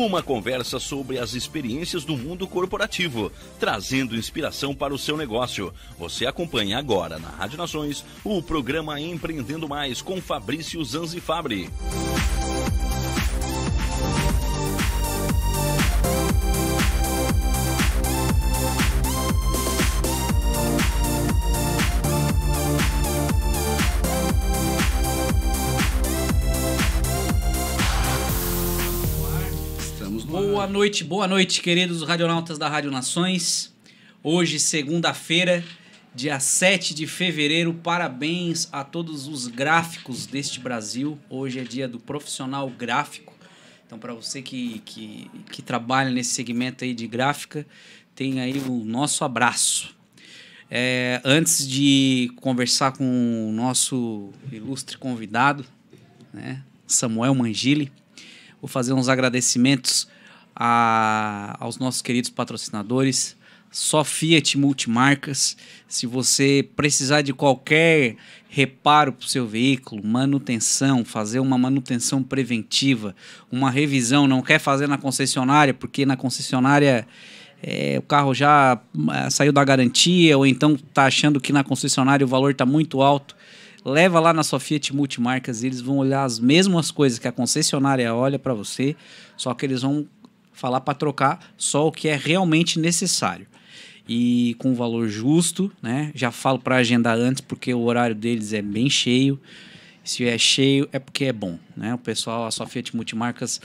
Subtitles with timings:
[0.00, 5.74] Uma conversa sobre as experiências do mundo corporativo, trazendo inspiração para o seu negócio.
[5.98, 11.68] Você acompanha agora na Rádio Nações o programa Empreendendo Mais com Fabrício Zanzifabri.
[30.60, 33.74] Boa noite, boa noite, queridos radionautas da Rádio Nações.
[34.22, 35.64] Hoje, segunda-feira,
[36.14, 37.72] dia 7 de fevereiro.
[37.72, 41.18] Parabéns a todos os gráficos deste Brasil.
[41.30, 43.32] Hoje é dia do profissional gráfico.
[43.86, 47.66] Então, para você que, que, que trabalha nesse segmento aí de gráfica,
[48.14, 49.96] tem aí o nosso abraço.
[50.70, 55.64] É, antes de conversar com o nosso ilustre convidado,
[56.34, 57.90] né, Samuel Mangili,
[58.60, 60.06] vou fazer uns agradecimentos
[60.54, 63.36] a, aos nossos queridos patrocinadores,
[63.70, 65.56] só Fiat Multimarcas.
[65.86, 68.16] Se você precisar de qualquer
[68.48, 73.14] reparo para o seu veículo, manutenção, fazer uma manutenção preventiva,
[73.50, 77.06] uma revisão, não quer fazer na concessionária, porque na concessionária
[77.62, 78.80] é, o carro já
[79.12, 83.00] é, saiu da garantia, ou então está achando que na concessionária o valor está muito
[83.02, 83.36] alto.
[83.84, 88.14] Leva lá na sua Fiat Multimarcas, eles vão olhar as mesmas coisas que a concessionária
[88.14, 88.96] olha para você,
[89.36, 90.06] só que eles vão
[90.60, 93.46] falar para trocar só o que é realmente necessário.
[94.06, 96.12] E com valor justo, né?
[96.14, 99.40] Já falo para agendar antes porque o horário deles é bem cheio.
[100.04, 101.94] Se é cheio é porque é bom, né?
[101.94, 103.60] O pessoal, a só Fiat Multimarcas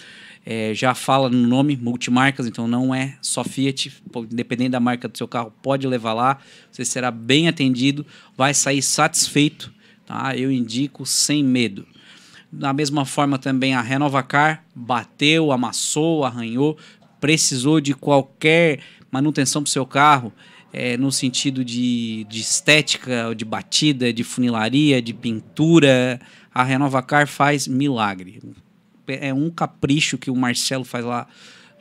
[0.46, 3.92] é, já fala no nome multimarcas, então não é só Fiat,
[4.32, 6.38] independente da marca do seu carro, pode levar lá,
[6.72, 8.06] você será bem atendido,
[8.38, 9.74] vai sair satisfeito,
[10.06, 10.38] tá?
[10.38, 11.86] Eu indico sem medo.
[12.58, 16.78] Da mesma forma também a Renovacar bateu, amassou, arranhou,
[17.20, 18.80] precisou de qualquer
[19.12, 20.32] manutenção para o seu carro,
[20.72, 26.20] é, no sentido de, de estética, de batida, de funilaria, de pintura,
[26.54, 28.42] a Renovacar faz milagre.
[29.06, 31.28] É um capricho que o Marcelo faz lá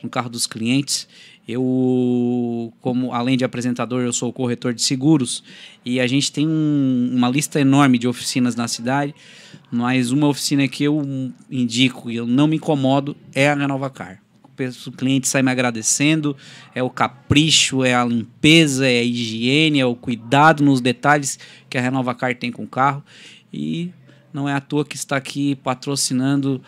[0.03, 1.07] no carro dos clientes.
[1.47, 5.43] Eu, como além de apresentador, eu sou corretor de seguros
[5.85, 9.13] e a gente tem um, uma lista enorme de oficinas na cidade,
[9.71, 14.25] mas uma oficina que eu indico e eu não me incomodo é a Renovacar
[14.87, 16.35] o cliente sai me agradecendo,
[16.73, 21.37] é o capricho, é a limpeza, é a higiene, é o cuidado nos detalhes
[21.69, 23.03] que a Renova Car tem com o carro.
[23.51, 23.91] E
[24.33, 26.61] não é à toa que está aqui patrocinando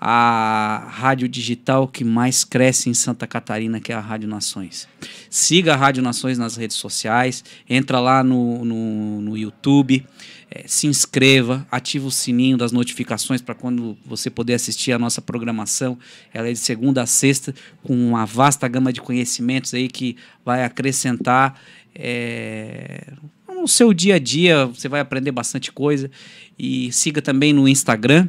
[0.00, 4.88] a rádio digital que mais cresce em Santa Catarina, que é a Rádio Nações.
[5.28, 10.06] Siga a Rádio Nações nas redes sociais, entra lá no, no, no YouTube,
[10.50, 15.20] é, se inscreva, ativa o sininho das notificações para quando você poder assistir a nossa
[15.20, 15.98] programação.
[16.32, 17.52] Ela é de segunda a sexta,
[17.82, 21.60] com uma vasta gama de conhecimentos aí que vai acrescentar
[21.94, 23.12] é,
[23.48, 26.10] no seu dia a dia, você vai aprender bastante coisa.
[26.58, 28.28] E siga também no Instagram,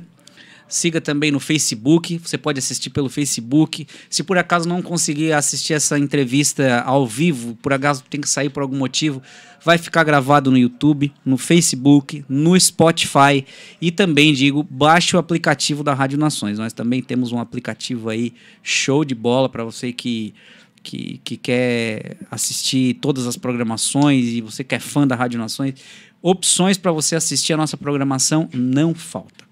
[0.69, 3.87] Siga também no Facebook, você pode assistir pelo Facebook.
[4.07, 8.49] Se por acaso não conseguir assistir essa entrevista ao vivo, por acaso tem que sair
[8.49, 9.19] por algum motivo,
[9.65, 13.43] vai ficar gravado no YouTube, no Facebook, no Spotify
[13.81, 16.59] e também digo, baixe o aplicativo da Rádio Nações.
[16.59, 18.31] Nós também temos um aplicativo aí
[18.61, 20.33] show de bola para você que
[20.81, 25.75] que, que quer assistir todas as programações e você que é fã da Rádio Nações,
[26.21, 29.48] opções para você assistir a nossa programação não falta.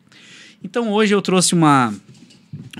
[0.64, 1.94] Então hoje eu trouxe uma,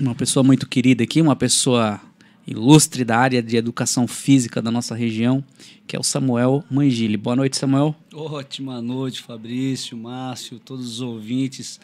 [0.00, 2.00] uma pessoa muito querida aqui, uma pessoa
[2.46, 5.44] ilustre da área de educação física da nossa região,
[5.86, 7.16] que é o Samuel Mangili.
[7.16, 7.94] Boa noite, Samuel.
[8.12, 11.78] Ótima noite, Fabrício, Márcio, todos os ouvintes,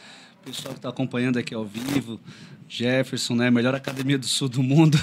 [0.44, 2.20] pessoal que está acompanhando aqui ao vivo.
[2.68, 3.50] Jefferson, né?
[3.50, 4.98] Melhor academia do sul do mundo.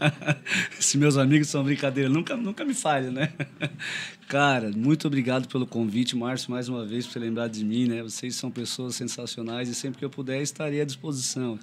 [0.80, 3.30] Se meus amigos são brincadeira, nunca, nunca me falha, né?
[4.28, 8.02] Cara, muito obrigado pelo convite, Márcio, mais uma vez, por lembrar de mim, né?
[8.02, 11.58] Vocês são pessoas sensacionais e sempre que eu puder estarei à disposição.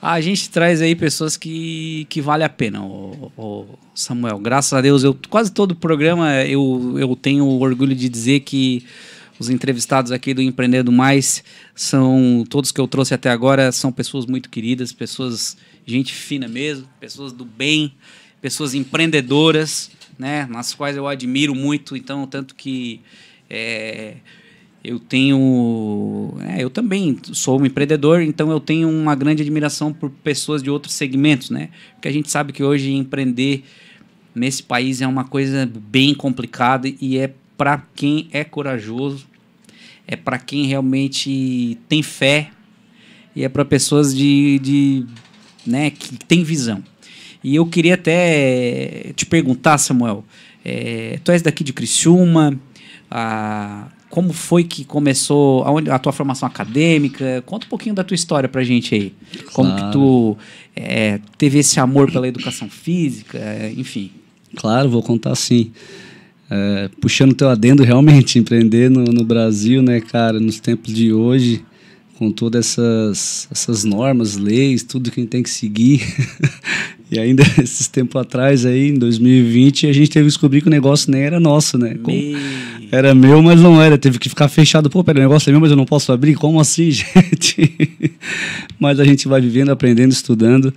[0.00, 4.38] A gente traz aí pessoas que, que vale a pena, o, Samuel.
[4.38, 8.86] Graças a Deus, eu quase todo programa eu, eu tenho orgulho de dizer que
[9.38, 11.44] os entrevistados aqui do Empreendendo Mais
[11.74, 15.56] são todos que eu trouxe até agora são pessoas muito queridas, pessoas
[15.86, 17.94] gente fina mesmo, pessoas do bem,
[18.42, 21.96] pessoas empreendedoras, né, nas quais eu admiro muito.
[21.96, 23.00] Então, tanto que
[23.48, 24.16] é,
[24.82, 30.10] eu tenho, é, eu também sou um empreendedor, então eu tenho uma grande admiração por
[30.10, 31.70] pessoas de outros segmentos, né?
[31.94, 33.64] Porque a gente sabe que hoje empreender
[34.34, 39.26] nesse país é uma coisa bem complicada e é para quem é corajoso,
[40.08, 42.50] é para quem realmente tem fé
[43.36, 45.06] e é para pessoas de, de
[45.66, 46.82] né, que tem visão.
[47.44, 50.24] E eu queria até te perguntar, Samuel,
[50.64, 52.58] é, tu és daqui de Criciúma,
[53.10, 57.42] a, como foi que começou a, a, tua formação acadêmica?
[57.46, 59.14] Conta um pouquinho da tua história pra gente aí.
[59.52, 59.86] Como claro.
[59.86, 60.38] que tu
[60.74, 63.38] é, teve esse amor pela educação física,
[63.76, 64.10] enfim.
[64.56, 65.70] Claro, vou contar sim.
[66.50, 71.62] É, puxando teu adendo, realmente, empreender no, no, Brasil, né, cara, nos tempos de hoje,
[72.18, 76.02] com todas essas, essas normas, leis, tudo que a gente tem que seguir.
[77.10, 80.70] e ainda esses tempos atrás, aí, em 2020, a gente teve que descobrir que o
[80.70, 81.96] negócio nem era nosso, né?
[82.02, 82.18] Como,
[82.90, 83.98] era meu, mas não era.
[83.98, 84.88] Teve que ficar fechado.
[84.88, 86.34] Pô, pera, o negócio é meu, mas eu não posso abrir?
[86.34, 87.72] Como assim, gente?
[88.80, 90.72] mas a gente vai vivendo, aprendendo, estudando.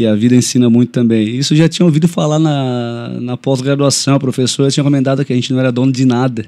[0.00, 1.36] E a vida ensina muito também.
[1.36, 4.14] Isso já tinha ouvido falar na, na pós-graduação.
[4.14, 6.46] A professora tinha comentado que a gente não era dono de nada.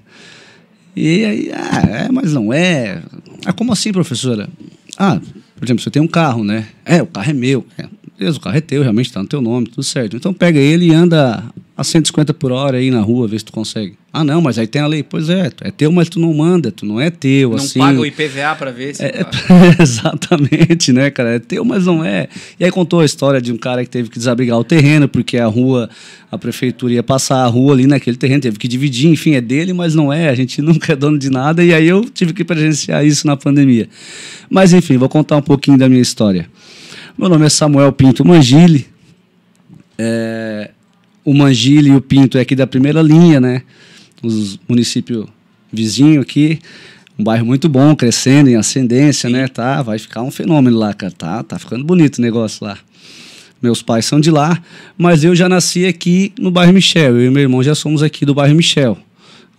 [0.97, 3.02] E aí, ah, é, mas não é.
[3.44, 4.49] Ah, como assim, professora?
[4.97, 5.21] Ah,
[5.54, 6.66] por exemplo, você tem um carro, né?
[6.82, 7.66] É, o carro é meu.
[7.76, 10.16] É, o carro é teu, realmente está no teu nome, tudo certo.
[10.16, 11.44] Então pega ele e anda
[11.83, 13.95] a 150 por hora aí na rua, vê se tu consegue.
[14.12, 15.03] Ah, não, mas aí tem a lei.
[15.03, 17.79] Pois é, é teu, mas tu não manda, tu não é teu, não assim.
[17.79, 19.03] Não paga o IPVA para ver se...
[19.03, 19.27] É,
[19.83, 21.37] exatamente, né, cara?
[21.37, 22.29] É teu, mas não é.
[22.59, 25.39] E aí contou a história de um cara que teve que desabrigar o terreno, porque
[25.39, 25.91] a rua,
[26.31, 29.73] a prefeitura ia passar a rua ali naquele terreno, teve que dividir, enfim, é dele,
[29.73, 30.29] mas não é.
[30.29, 33.37] A gente nunca é dono de nada, e aí eu tive que presenciar isso na
[33.37, 33.89] pandemia.
[34.49, 36.49] Mas, enfim, vou contar um pouquinho da minha história.
[37.19, 38.87] Meu nome é Samuel Pinto Mangili.
[39.99, 40.71] É,
[41.25, 43.62] o Mangili e o Pinto é aqui da primeira linha, né?
[44.23, 45.26] Os municípios
[45.73, 46.59] vizinhos aqui.
[47.19, 49.35] Um bairro muito bom, crescendo em ascendência, Sim.
[49.35, 49.49] né?
[49.49, 51.12] Tá, vai ficar um fenômeno lá, cara.
[51.12, 52.79] Tá, tá ficando bonito o negócio lá.
[53.61, 54.61] Meus pais são de lá,
[54.99, 57.17] mas eu já nasci aqui no bairro Michel.
[57.17, 58.99] Eu e meu irmão já somos aqui do bairro Michel.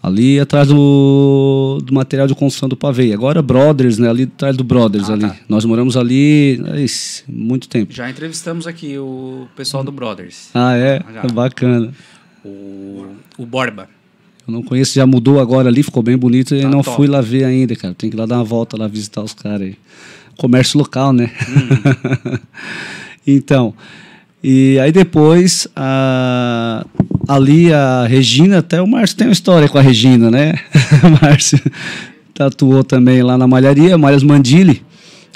[0.04, 3.14] Ali atrás do, do material de construção do pavê.
[3.14, 4.10] Agora Brothers, né?
[4.10, 5.22] Ali atrás do Brothers ah, ali.
[5.22, 5.38] Tá.
[5.48, 6.86] Nós moramos ali é
[7.32, 7.94] muito tempo.
[7.94, 10.50] Já entrevistamos aqui o pessoal do Brothers.
[10.54, 11.02] Ah, é?
[11.14, 11.22] Já.
[11.34, 11.94] Bacana.
[12.44, 13.06] O,
[13.38, 13.88] o Borba.
[14.46, 16.98] Eu não conheço, já mudou agora ali, ficou bem bonito e Tá não top.
[16.98, 17.94] fui lá ver ainda, cara.
[17.94, 19.78] Tem que ir lá dar uma volta lá visitar os caras aí.
[20.36, 21.32] Comércio local, né?
[21.48, 22.38] Uhum.
[23.26, 23.74] então,
[24.44, 26.86] e aí depois, a,
[27.28, 30.54] ali a Regina, até o Márcio tem uma história com a Regina, né?
[31.04, 31.60] O Márcio
[32.34, 34.82] tatuou também lá na malharia, Malhas Mandili.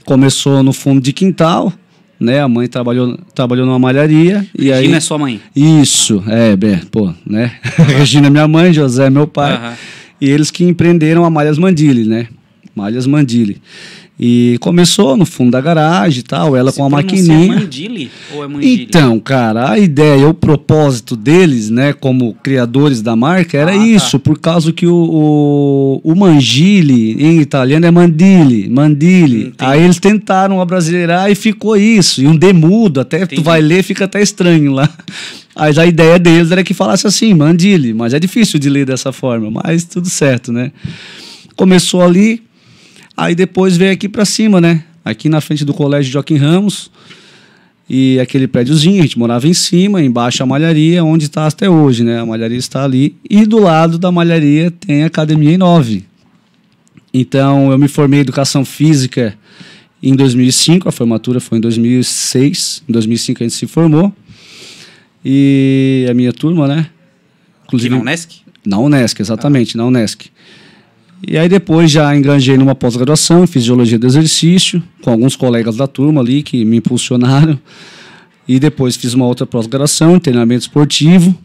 [0.06, 1.72] Começou no fundo de quintal,
[2.20, 2.42] né?
[2.42, 4.46] A mãe trabalhou, trabalhou numa malharia.
[4.58, 5.40] e aí, Regina é sua mãe.
[5.56, 7.54] isso, é, bem, pô, né?
[7.98, 9.54] Regina é minha mãe, José é meu pai.
[9.54, 9.74] Aham.
[10.20, 12.28] E eles que empreenderam a Malhas Mandili, né?
[12.76, 13.62] Malhas Mandili.
[14.20, 17.54] E começou no fundo da garagem e tal, ela Se com a maquininha.
[17.54, 18.82] Mandili ou é Mandili?
[18.84, 23.86] Então, cara, a ideia, o propósito deles, né, como criadores da marca, era Ah, tá.
[23.86, 24.92] isso, por causa que o,
[26.04, 29.42] o, o mangile em italiano é mandili, mandili.
[29.42, 29.56] Entendi.
[29.60, 32.20] Aí eles tentaram abrasileirar e ficou isso.
[32.20, 33.36] E um demudo, até Entendi.
[33.36, 34.90] tu vai ler, fica até estranho lá.
[35.56, 39.12] Mas a ideia deles era que falasse assim, mandili, mas é difícil de ler dessa
[39.12, 40.72] forma, mas tudo certo, né?
[41.56, 42.42] Começou ali,
[43.18, 44.84] aí depois veio aqui pra cima, né?
[45.04, 46.92] Aqui na frente do colégio Joaquim Ramos,
[47.90, 52.04] e aquele prédiozinho, a gente morava em cima, embaixo a malharia, onde está até hoje,
[52.04, 52.20] né?
[52.20, 53.16] A malharia está ali.
[53.30, 56.04] E do lado da malharia tem a academia em 9.
[57.14, 59.38] Então, eu me formei em educação física
[60.04, 62.84] em 2005, a formatura foi em 2006.
[62.88, 64.14] Em 2005 a gente se formou.
[65.24, 66.90] E a minha turma, né?
[67.68, 68.42] Aqui na Unesc?
[68.66, 70.26] Na Unesc, exatamente, na Unesc.
[71.26, 75.88] E aí depois já engranjei numa pós-graduação em fisiologia do exercício, com alguns colegas da
[75.88, 77.58] turma ali que me impulsionaram.
[78.48, 81.36] E depois fiz uma outra pós-graduação em treinamento esportivo.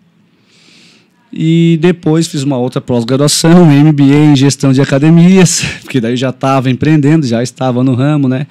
[1.32, 6.70] E depois fiz uma outra pós-graduação, MBA em gestão de academias, porque daí já estava
[6.70, 8.46] empreendendo, já estava no ramo, né?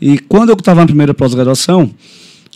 [0.00, 1.90] E quando eu estava na primeira pós-graduação,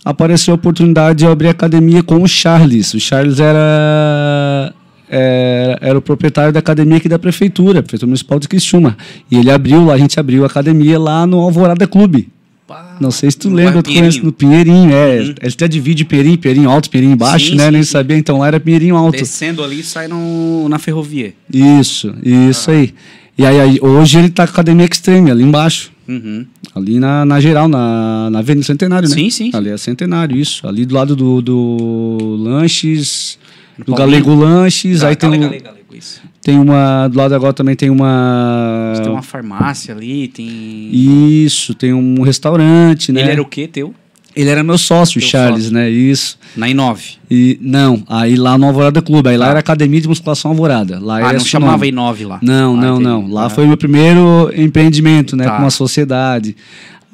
[0.03, 2.93] apareceu a oportunidade de abrir academia com o Charles.
[2.95, 4.73] O Charles era,
[5.13, 8.97] era, era o proprietário da academia aqui da prefeitura, Prefeitura Municipal de Criciúma.
[9.29, 12.29] E ele abriu lá, a gente abriu a academia lá no Alvorada Clube.
[12.99, 15.19] Não sei se tu lembra, tu conhece no Pinheirinho, é.
[15.19, 15.35] Uhum.
[15.41, 17.65] Ele até divide Pinheirinho, Pinheirinho alto, Pinheirinho baixo, Sim, né?
[17.65, 17.91] sim, Nem sim.
[17.91, 19.17] sabia, então lá era Pinheirinho alto.
[19.17, 21.33] Descendo ali sai no, na ferrovia.
[21.51, 22.93] Isso, isso aí.
[23.37, 25.91] E aí, aí, hoje ele tá com a academia extreme ali embaixo.
[26.07, 26.45] Uhum.
[26.75, 29.15] Ali na, na geral, na, na Avenida Centenário, né?
[29.15, 29.51] Sim, sim.
[29.53, 30.67] Ali é Centenário, isso.
[30.67, 33.37] Ali do lado do, do Lanches,
[33.77, 33.95] No do.
[33.95, 35.01] Galego Lanches.
[35.01, 36.21] Tá, aí tem, galego, um- galego, isso.
[36.41, 37.07] tem uma.
[37.07, 38.93] Do lado agora também tem uma.
[39.01, 40.89] Tem uma farmácia ali, tem...
[40.91, 43.21] Isso, tem um restaurante, né?
[43.21, 43.93] Ele era o quê, teu?
[44.35, 45.73] Ele era meu sócio, Teu Charles, sócio.
[45.75, 45.87] né?
[45.91, 46.39] Isso.
[46.57, 47.17] Na I9.
[47.29, 49.51] E não, aí lá no Alvorada Clube, aí lá Tá.
[49.51, 50.99] era Academia de Musculação Alvorada.
[50.99, 51.91] Lá Ah, não chamava nome.
[51.91, 52.39] I9 lá.
[52.41, 53.03] Não, Ah, não, entendi.
[53.09, 53.27] não.
[53.27, 53.49] Lá Ah.
[53.51, 55.43] foi o meu primeiro empreendimento, né?
[55.45, 55.51] Tá.
[55.57, 56.55] Com uma sociedade.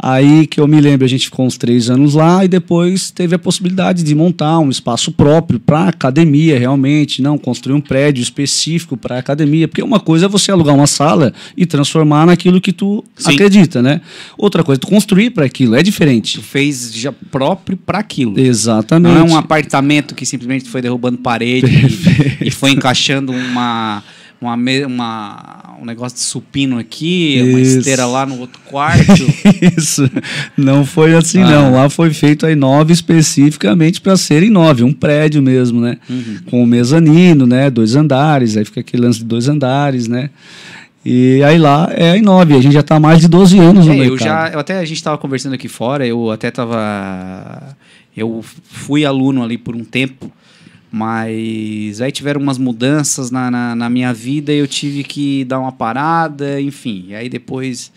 [0.02, 3.36] Aí que eu me lembro, a gente ficou uns três anos lá e depois teve
[3.36, 8.96] a possibilidade de montar um espaço próprio para academia, realmente, não construir um prédio específico
[8.96, 13.04] para academia, porque uma coisa é você alugar uma sala e transformar naquilo que tu
[13.18, 13.34] Sim.
[13.34, 14.00] acredita, né?
[14.38, 16.40] Outra coisa, é tu construir para aquilo, é diferente.
[16.40, 18.40] Tu fez já próprio pra aquilo.
[18.40, 19.14] Exatamente.
[19.14, 21.68] Não é um apartamento que simplesmente foi derrubando parede
[22.42, 24.02] e, e foi encaixando uma,
[24.42, 24.56] uma,
[24.86, 27.80] uma- um negócio de supino aqui, uma Isso.
[27.80, 29.04] esteira lá no outro quarto.
[29.78, 30.10] Isso.
[30.58, 31.50] Não foi assim, Ah.
[31.50, 31.74] não.
[31.74, 35.98] Lá foi feito a I9 especificamente para ser I9, um prédio mesmo, né?
[36.10, 36.38] Uhum.
[36.50, 37.70] Com o mezanino, né?
[37.70, 40.30] Dois andares, aí fica aquele lance de dois andares, né?
[41.06, 43.86] E aí lá é a I9, a gente já está há mais de 12 anos
[43.88, 44.12] no É, mercado.
[44.14, 47.76] eu já, eu até a gente estava conversando aqui fora, eu até tava,
[48.16, 50.30] eu fui aluno ali por um tempo,
[50.92, 55.60] mas aí tiveram umas mudanças na, na, na minha vida e eu tive que dar
[55.60, 57.06] uma parada, enfim.
[57.10, 57.92] E aí depois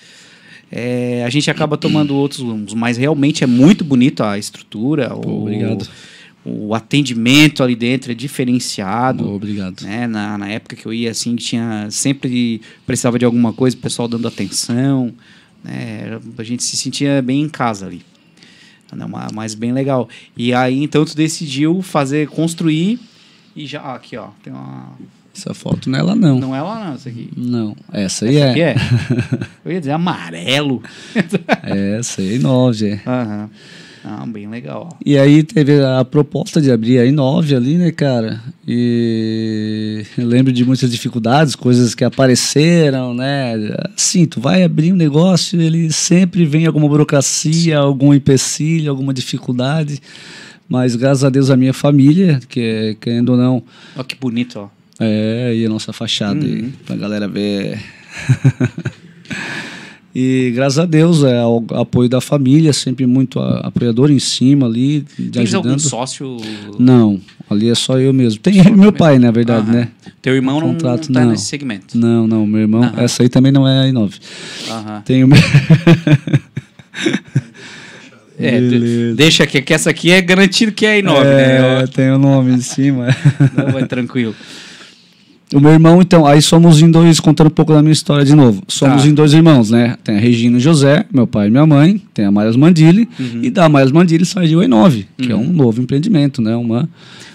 [0.71, 5.43] é, a gente acaba tomando outros rumos, mas realmente é muito bonito a estrutura, o,
[5.43, 5.89] obrigado.
[6.45, 9.29] o atendimento ali dentro é diferenciado.
[9.29, 9.83] Obrigado.
[9.83, 10.07] né?
[10.07, 14.07] Na, na época que eu ia, assim, tinha sempre precisava de alguma coisa, o pessoal
[14.07, 15.13] dando atenção,
[15.65, 16.19] né?
[16.37, 18.03] A gente se sentia bem em casa ali.
[18.97, 19.07] Né?
[19.07, 20.09] Ma- Mas bem legal.
[20.37, 22.99] E aí, então, tu decidiu fazer, construir
[23.57, 23.81] e já...
[23.81, 24.29] ah, aqui, ó.
[24.43, 24.93] Tem uma...
[25.35, 26.39] Essa foto não é lá, não.
[26.39, 27.31] Não é lá, não, essa aqui.
[27.35, 28.51] Não, essa aí Essa é.
[28.51, 28.77] aqui é?
[29.65, 30.83] Eu ia dizer amarelo.
[31.99, 33.09] essa aí é I9, é.
[33.09, 33.51] Aham.
[34.05, 34.99] Ah, bem legal.
[35.07, 38.41] E aí teve a proposta de abrir a I9 ali, né, cara?
[38.67, 43.55] E eu lembro de muitas dificuldades, coisas que apareceram, né?
[43.97, 50.01] Assim, tu vai abrir um negócio, ele sempre vem alguma burocracia, algum empecilho, alguma dificuldade.
[50.69, 53.63] Mas graças a Deus a minha família, que é, querendo ou não,
[53.97, 54.69] Ó que bonito, ó.
[54.99, 56.73] é, e a nossa fachada aí, Uhum.
[56.87, 57.79] pra galera ver.
[60.14, 64.66] E graças a Deus, é o apoio da família, sempre muito a- apoiador em cima
[64.66, 66.37] ali, de Tens algum sócio?
[66.78, 68.38] Não, ali é só eu mesmo.
[68.40, 68.92] Tem meu mesmo.
[68.92, 69.73] pai, na verdade, Aham.
[69.78, 69.88] né?
[70.21, 71.31] Teu irmão não, Contrato, não tá não.
[71.33, 71.97] nesse segmento.
[71.97, 72.83] Não, não, meu irmão.
[72.85, 73.00] Aham.
[73.02, 74.12] Essa aí também não é a i9.
[74.71, 75.00] Aham.
[75.04, 75.38] Tem o meu.
[78.38, 79.14] É, Beleza.
[79.14, 81.87] deixa aqui, que essa aqui é garantido que é I9, é, né?
[81.87, 83.07] tem o nome em cima.
[83.57, 84.35] Não, vai tranquilo.
[85.55, 88.35] O meu irmão, então, aí somos em dois, contando um pouco da minha história de
[88.35, 88.63] novo.
[88.69, 89.09] Somos Tá.
[89.09, 89.97] em dois irmãos, né?
[90.03, 93.09] Tem a Regina e o José, meu pai e minha mãe, tem a Maias Mandili,
[93.19, 93.41] Uhum.
[93.43, 96.57] e da Maias Mandili surgiu a i9, que é um novo empreendimento, né?
[96.57, 96.89] Uma.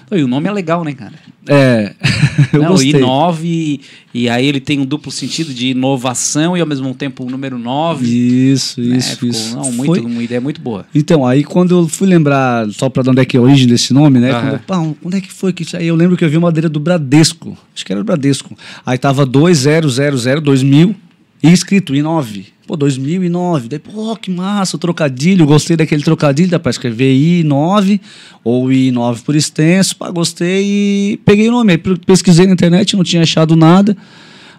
[0.09, 1.13] E o nome é legal, né, cara?
[1.49, 1.93] É.
[2.53, 2.93] eu Não, gostei.
[2.93, 3.79] I9,
[4.13, 7.57] e aí ele tem um duplo sentido de inovação e ao mesmo tempo o número
[7.59, 8.05] 9.
[8.07, 8.97] Isso, né?
[8.97, 9.55] isso, Ficou- isso.
[9.55, 10.85] Não, muito, Foi- uma ideia muito boa.
[10.95, 13.67] Então, aí quando eu fui lembrar, só pra de onde é que é a origem
[13.67, 14.31] desse nome, né?
[14.31, 14.49] Aham.
[14.49, 15.87] Quando pá, onde é que foi que isso aí?
[15.87, 17.57] Eu lembro que eu vi uma madeira do Bradesco.
[17.75, 18.55] Acho que era do Bradesco.
[18.85, 20.95] Aí tava 2000, 2000
[21.43, 22.45] e escrito I9.
[22.67, 23.69] Pô, 2009.
[23.69, 25.45] Daí, pô, que massa, o trocadilho.
[25.45, 28.01] Gostei daquele trocadilho, dá pra escrever I9
[28.43, 29.95] ou I9 por extenso.
[29.95, 30.65] Pá, gostei
[31.13, 31.71] e peguei o nome.
[31.71, 33.95] Aí pesquisei na internet, não tinha achado nada.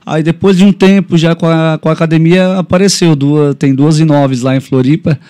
[0.06, 4.00] Aí depois de um tempo já com a, com a academia apareceu duas, tem duas
[4.00, 5.20] I9s lá em Floripa.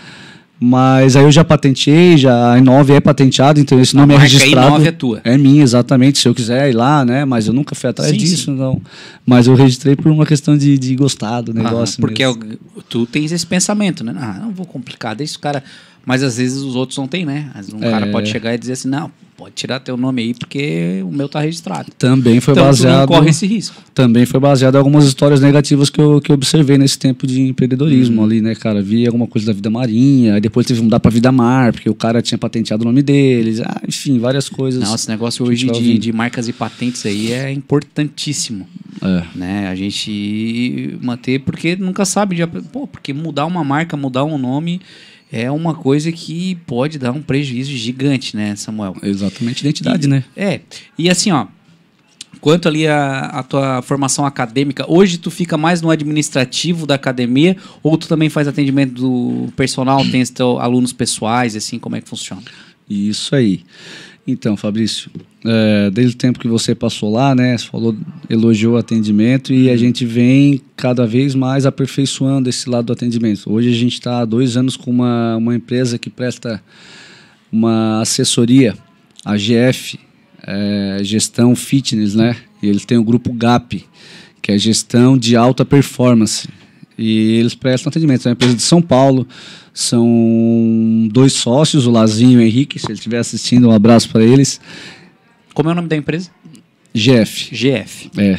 [0.61, 4.19] Mas aí eu já patenteei, já a I9 é patenteado, então esse A nome é
[4.19, 4.77] marca registrado.
[4.77, 5.21] I9 é tua.
[5.23, 7.25] É minha, exatamente, se eu quiser ir lá, né?
[7.25, 8.57] Mas eu nunca fui atrás Sim, disso, sim.
[8.57, 8.83] não.
[9.25, 12.01] Mas eu registrei por uma questão de, de gostar do negócio.
[12.01, 12.55] porque mesmo.
[12.55, 14.15] é tu tens esse pensamento, né?
[14.17, 15.63] Ah, não vou complicar, deixa o cara.
[16.09, 17.51] Mas às vezes os outros não têm, né?
[17.51, 17.91] Às vezes Um É.
[17.91, 21.29] cara pode chegar e dizer assim: não, pode tirar teu nome aí porque o meu
[21.29, 21.93] tá registrado.
[21.99, 23.01] Também foi então tu baseado.
[23.01, 23.77] não corre esse risco.
[23.93, 27.43] Também foi baseado em algumas histórias negativas que eu, que eu observei nesse tempo de
[27.43, 28.81] empreendedorismo ali, né, cara?
[28.81, 31.91] Vi alguma coisa da vida marinha, aí depois teve que mudar pra vida mar, porque
[31.91, 33.61] o cara tinha patenteado o nome deles.
[33.61, 34.83] Ah, enfim, várias coisas.
[34.83, 38.67] Não, esse negócio hoje de, de marcas e patentes aí é importantíssimo.
[39.03, 39.25] É.
[39.39, 39.69] né?
[39.69, 44.81] A gente manter, porque nunca sabe, de, pô, porque mudar uma marca, mudar um nome
[45.33, 48.97] é uma coisa que pode dar um prejuízo gigante, né, Samuel?
[49.03, 50.25] Exatamente, identidade, E- né?
[50.37, 50.61] É.
[50.99, 51.47] E assim, ó,
[52.41, 57.57] quanto ali a, a tua formação acadêmica, hoje tu fica mais no administrativo da academia
[57.83, 62.09] ou tu também faz atendimento do personal, tem teus alunos pessoais, assim, como é que
[62.09, 62.43] funciona?
[62.89, 63.65] Isso aí.
[64.31, 65.11] Então, Fabrício,
[65.43, 67.97] é, desde o tempo que você passou lá, né, você falou,
[68.29, 73.51] elogiou o atendimento e a gente vem cada vez mais aperfeiçoando esse lado do atendimento.
[73.51, 76.63] Hoje a gente está há dois anos com uma, uma empresa que presta
[77.51, 78.77] uma assessoria,
[79.25, 79.99] a GF,
[80.47, 82.37] é, Gestão Fitness, né?
[82.63, 83.87] E eles têm o grupo GAP,
[84.43, 86.47] que é Gestão de Alta Performance.
[86.99, 88.27] E eles prestam atendimento.
[88.27, 89.27] É uma empresa de São Paulo.
[89.73, 92.79] São dois sócios, o Lazinho e o Henrique.
[92.79, 94.61] Se ele estiver assistindo, um abraço para eles.
[95.55, 96.31] Como é o nome da empresa?
[96.93, 97.55] GF.
[97.55, 98.11] GF.
[98.17, 98.39] É.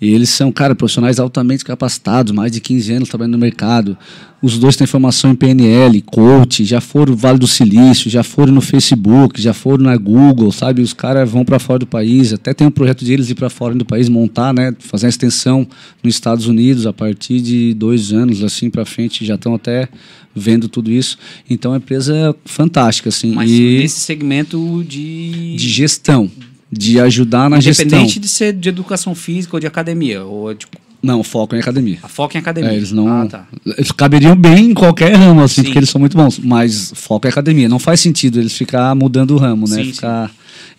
[0.00, 3.98] E eles são, cara, profissionais altamente capacitados, mais de 15 anos trabalhando no mercado.
[4.42, 8.54] Os dois têm formação em PNL, coach, já foram no Vale do Silício, já foram
[8.54, 10.80] no Facebook, já foram na Google, sabe?
[10.80, 13.74] Os caras vão para fora do país, até tem um projeto deles ir para fora
[13.74, 14.74] do país, montar, né?
[14.78, 15.68] Fazer uma extensão
[16.02, 19.86] nos Estados Unidos a partir de dois anos, assim, para frente, já estão até
[20.34, 21.18] vendo tudo isso.
[21.50, 23.34] Então, é uma empresa fantástica, assim.
[23.34, 25.56] Mas e nesse segmento de...
[25.56, 26.30] de gestão,
[26.70, 27.86] de ajudar na gestão.
[27.86, 30.66] Independente de ser de educação física ou de academia, ou de,
[31.02, 31.98] Não, foco em academia.
[32.02, 32.70] a foco em academia.
[32.70, 33.08] É, eles não.
[33.08, 33.46] Ah, tá.
[33.76, 35.62] Eles caberiam bem em qualquer ramo, assim, Sim.
[35.64, 36.38] porque eles são muito bons.
[36.38, 37.68] Mas foco é academia.
[37.68, 39.76] Não faz sentido eles ficar mudando o ramo, né?
[39.82, 40.30] Sim, ficar...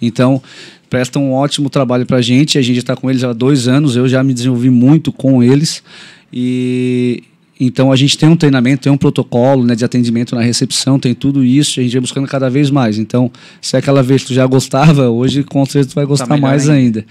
[0.02, 0.42] Então,
[0.90, 2.58] prestam um ótimo trabalho pra gente.
[2.58, 3.96] A gente está com eles há dois anos.
[3.96, 5.84] Eu já me desenvolvi muito com eles.
[6.32, 7.24] E.
[7.64, 11.14] Então a gente tem um treinamento, tem um protocolo né, de atendimento na recepção, tem
[11.14, 12.98] tudo isso, a gente vai buscando cada vez mais.
[12.98, 16.68] Então, se aquela vez tu já gostava, hoje com certeza tu vai gostar Tá mais
[16.68, 17.02] ainda.
[17.02, 17.06] ainda.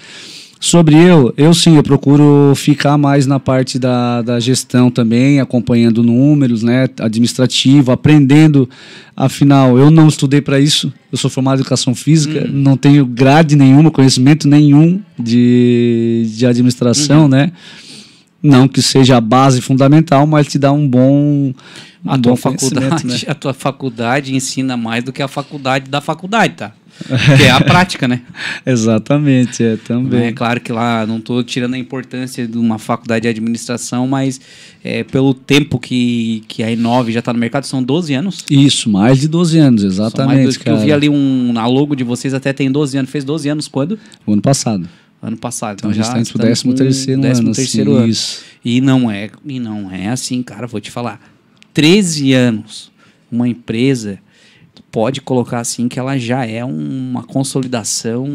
[0.62, 6.02] Sobre eu, eu sim, eu procuro ficar mais na parte da, da gestão também, acompanhando
[6.02, 8.68] números, né, administrativo, aprendendo.
[9.16, 13.56] Afinal, eu não estudei para isso, eu sou formado em educação física, não tenho grade
[13.56, 17.52] nenhuma, conhecimento nenhum de, de administração, né?
[18.42, 21.52] Não que seja a base fundamental, mas te dá um bom.
[22.06, 23.30] A um tua bom conhecimento, faculdade, né?
[23.30, 26.72] a tua faculdade ensina mais do que a faculdade da faculdade, tá?
[27.36, 28.22] Que é a prática, né?
[28.64, 30.34] Exatamente, é É também.
[30.34, 34.40] claro que lá não estou tirando a importância de uma faculdade de administração, mas
[34.82, 38.44] é, pelo tempo que, que a I9 já está no mercado, são 12 anos.
[38.50, 40.42] Isso, mais de 12 anos, São mais exatamente.
[40.44, 40.84] dois, que eu cara.
[40.84, 43.10] vi ali um na logo de vocês até tem 12 anos.
[43.10, 43.98] Fez 12 anos quando?
[44.26, 44.88] O ano passado.
[45.22, 45.78] Ano passado.
[45.78, 47.32] Então, a gente está indo pro estamos 13 com terceiro ano.
[47.32, 48.08] 13º terceiro assim, ano.
[48.10, 48.44] Isso.
[48.64, 51.20] E não é, e não é assim, cara, vou te falar.
[51.74, 52.90] 13 anos,
[53.30, 54.18] uma empresa
[54.90, 58.28] pode colocar assim que ela já é uma consolidação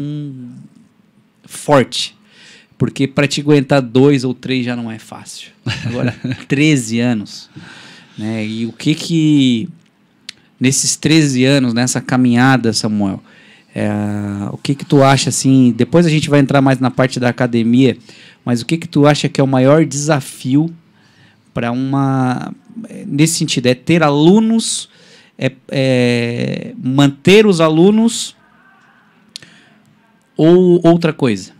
[1.44, 2.16] forte.
[2.78, 5.50] Porque para te aguentar dois ou três já não é fácil.
[5.84, 6.14] Agora,
[6.46, 7.48] 13 anos.
[8.16, 8.46] Né?
[8.46, 9.68] E o que que.
[10.58, 13.22] Nesses 13 anos, nessa caminhada, Samuel,
[13.78, 13.90] é,
[14.50, 15.70] o que que tu acha assim?
[15.76, 17.94] Depois a gente vai entrar mais na parte da academia,
[18.42, 20.74] mas o que que tu acha que é o maior desafio
[21.52, 22.54] para uma.
[23.06, 24.88] Nesse sentido, é ter alunos,
[25.38, 28.34] é, é manter os alunos
[30.38, 31.52] ou outra coisa?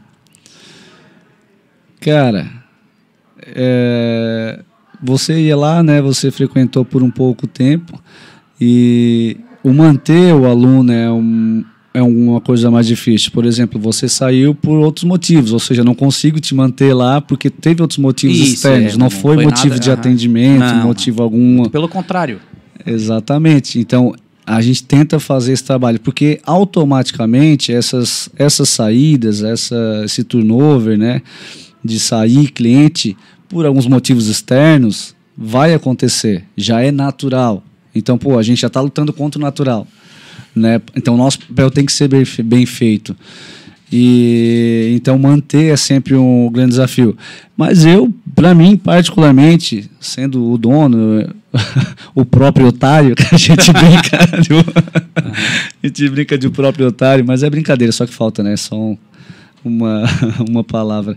[2.01, 2.51] Cara,
[3.43, 4.63] é,
[5.03, 6.01] você ia lá, né?
[6.01, 8.03] Você frequentou por um pouco tempo
[8.59, 11.63] e o manter o aluno é, um,
[11.99, 13.31] é uma coisa mais difícil.
[13.33, 17.49] Por exemplo, você saiu por outros motivos, ou seja, não consigo te manter lá porque
[17.51, 18.93] teve outros motivos Isso, externos.
[18.95, 19.99] é, não, não foi, foi motivo nada- de aham.
[20.01, 21.65] atendimento, Não, motivo algum.
[21.71, 22.41] Pelo contrário.
[22.85, 23.79] Exatamente.
[23.79, 24.15] Então,
[24.47, 31.23] a gente tenta fazer esse trabalho, porque automaticamente essas, essas saídas, essa, esse turnover, né,
[31.85, 33.17] de sair cliente
[33.49, 37.63] por alguns motivos externos, vai acontecer, já é natural.
[37.95, 39.87] Então, pô, a gente já está lutando contra o natural,
[40.57, 40.81] né?
[40.97, 43.15] Então, nosso papel tem que ser bem, bem feito.
[43.93, 47.17] E então manter é sempre um grande desafio.
[47.57, 51.25] Mas eu, para mim particularmente, sendo o dono,
[52.15, 54.65] o próprio otário, a gente brinca, de, o-
[55.83, 58.57] a gente brinca de o próprio otário, mas é brincadeira, só que falta, né?
[58.57, 58.99] Só um-
[59.65, 60.03] uma
[60.49, 61.17] uma palavra.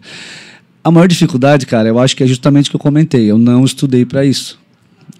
[0.84, 3.30] A maior dificuldade, cara, eu acho que é justamente o que eu comentei.
[3.30, 4.60] Eu não estudei para isso.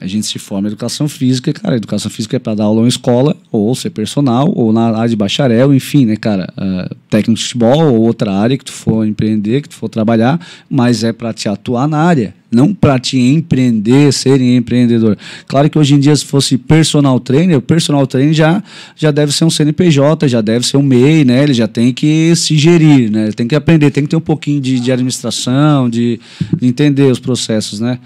[0.02, 2.88] A gente se forma em educação física, cara, educação física é para dar aula em
[2.88, 7.44] escola, ou ser personal, ou na área de bacharel, enfim, né, cara, ah, técnico de
[7.44, 11.34] futebol ou outra área que tu for empreender, que tu for trabalhar, mas é para
[11.34, 15.18] te atuar na área, não para te empreender, ser empreendedor.
[15.46, 18.64] Claro que hoje em dia, se fosse personal trainer, o personal trainer já,
[18.96, 22.34] já deve ser um CNPJ, já deve ser um MEI, né, ele já tem que
[22.38, 26.22] se gerir, né, tem que aprender, tem que ter um pouquinho de, de administração, de,
[26.58, 28.00] de entender os processos, né.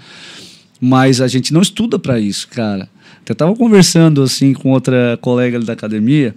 [0.86, 2.86] Mas a gente não estuda para isso, cara.
[3.26, 6.34] Eu estava conversando assim com outra colega da academia,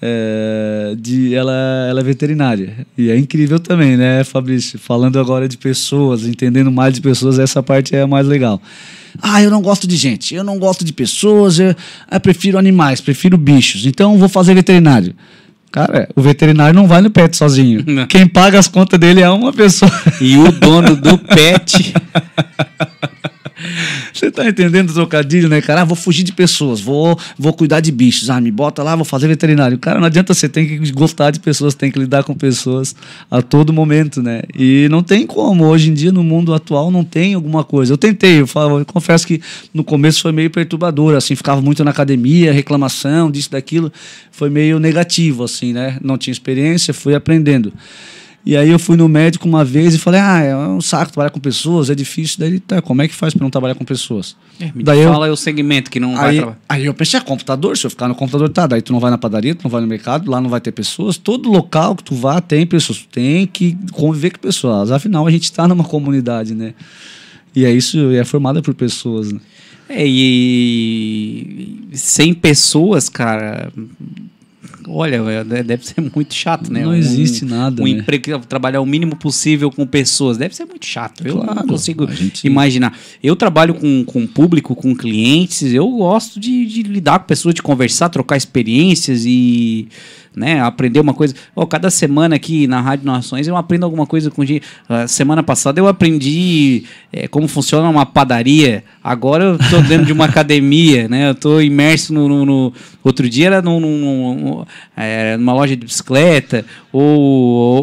[0.00, 1.52] é, de ela,
[1.90, 4.78] ela é veterinária e é incrível também, né, Fabrício?
[4.78, 8.62] Falando agora de pessoas, entendendo mais de pessoas, essa parte é a mais legal.
[9.20, 11.74] Ah, eu não gosto de gente, eu não gosto de pessoas, eu,
[12.08, 15.12] eu prefiro animais, prefiro bichos, então vou fazer veterinário.
[15.70, 17.84] Cara, o veterinário não vai no pet sozinho.
[17.86, 18.06] Não.
[18.06, 19.90] Quem paga as contas dele é uma pessoa.
[20.20, 21.94] E o dono do pet.
[24.12, 25.82] Você tá entendendo o trocadilho, né, cara?
[25.82, 28.30] Ah, vou fugir de pessoas, vou, vou cuidar de bichos.
[28.30, 29.78] Ah, me bota lá, vou fazer veterinário.
[29.78, 32.94] Cara, não adianta, você tem que gostar de pessoas, tem que lidar com pessoas
[33.30, 34.42] a todo momento, né?
[34.54, 35.64] E não tem como.
[35.64, 37.92] Hoje em dia, no mundo atual, não tem alguma coisa.
[37.92, 39.40] Eu tentei, eu, falo, eu confesso que
[39.72, 43.92] no começo foi meio perturbador, assim, ficava muito na academia, reclamação, disso, daquilo.
[44.30, 45.98] Foi meio negativo, assim, né?
[46.02, 47.72] Não tinha experiência, fui aprendendo.
[48.44, 51.30] E aí eu fui no médico uma vez e falei, ah, é um saco trabalhar
[51.30, 52.36] com pessoas, é difícil.
[52.38, 54.36] Daí ele, tá, como é que faz para não trabalhar com pessoas?
[54.72, 56.58] Me Daí eu- fala aí o segmento que não vai Aí, trabalhar.
[56.68, 59.10] aí eu pensei, é computador, se eu ficar no computador, tá, daí tu não vai
[59.10, 62.04] na padaria, tu não vai no mercado, lá não vai ter pessoas, todo local que
[62.04, 65.82] tu vá tem pessoas, tu tem que conviver com pessoas, afinal a gente está numa
[65.82, 66.74] comunidade, né?
[67.52, 69.40] E é isso, é formada por pessoas, né?
[69.88, 73.72] É, e 100 pessoas, cara.
[74.88, 76.84] Olha, deve ser muito chato, né?
[76.84, 77.90] Não existe nada, Um né?
[77.92, 80.36] emprego, trabalhar o mínimo possível com pessoas.
[80.36, 81.26] Deve ser muito chato.
[81.26, 82.96] Eu Claro, não consigo gente- imaginar.
[83.22, 85.62] Eu trabalho com, com público, com clientes.
[85.72, 89.88] Eu gosto de, de lidar com pessoas, de conversar, trocar experiências e
[90.36, 91.34] né, aprender uma coisa.
[91.56, 94.62] Ó, cada semana aqui na Rádio Nações eu aprendo alguma coisa com gente.
[94.88, 98.84] A semana passada eu aprendi é, como funciona uma padaria.
[99.02, 101.30] Agora eu tô dentro de uma academia, né?
[101.30, 102.72] Eu tô imerso no, no- no-
[103.02, 104.64] outro dia era num, num- num-
[104.96, 107.02] é, numa loja de bicicleta ou,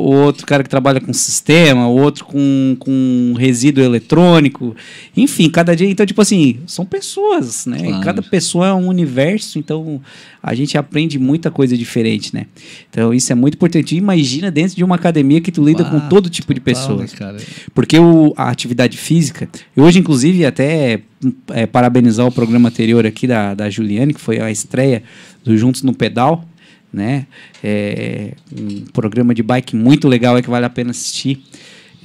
[0.02, 4.76] ou outro cara que trabalha com sistema, ou outro com, com resíduo eletrônico.
[5.18, 5.89] Enfim, cada dia.
[5.89, 7.80] Então, tipo assim, são pessoas, né?
[7.80, 8.04] Claro.
[8.04, 10.02] Cada pessoa é um universo, então
[10.42, 12.42] a gente aprende muita coisa diferente, né?
[12.89, 13.95] Então isso é muito importante.
[13.95, 17.13] Imagina dentro de uma academia que tu lida com todo tipo de né, pessoas.
[17.13, 17.38] cara?
[17.73, 21.01] Porque o, a atividade física, hoje, inclusive, até
[21.49, 25.03] é, parabenizar o programa anterior aqui da, da Juliane, que foi a estreia
[25.43, 26.45] do Juntos no Pedal,
[26.91, 27.25] né?
[27.63, 31.41] É, um programa de bike muito legal, é que vale a pena assistir.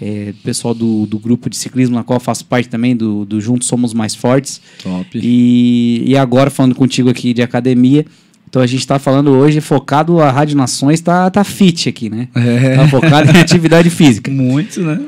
[0.00, 3.40] É, pessoal do, do grupo de ciclismo, na qual eu faço parte também, do, do
[3.40, 4.60] Juntos Somos Mais Fortes.
[4.82, 5.06] Top.
[5.12, 8.06] E, e agora falando contigo aqui de academia,
[8.48, 12.28] então a gente está falando hoje focado, a Rádio Nações tá, tá fit aqui, né?
[12.34, 12.76] É.
[12.76, 14.30] Tá focado em atividade física.
[14.32, 15.00] Muito, né?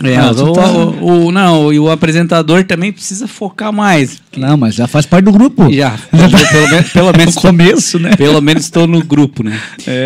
[0.00, 4.22] É, Não, o, tu tá- o- o- não, e o apresentador também precisa focar mais.
[4.36, 5.72] Não, mas já faz parte do grupo.
[5.72, 6.30] Já, pelo,
[6.70, 8.14] menos, pelo menos No começo, né?
[8.14, 9.60] Pelo menos estou no grupo, né?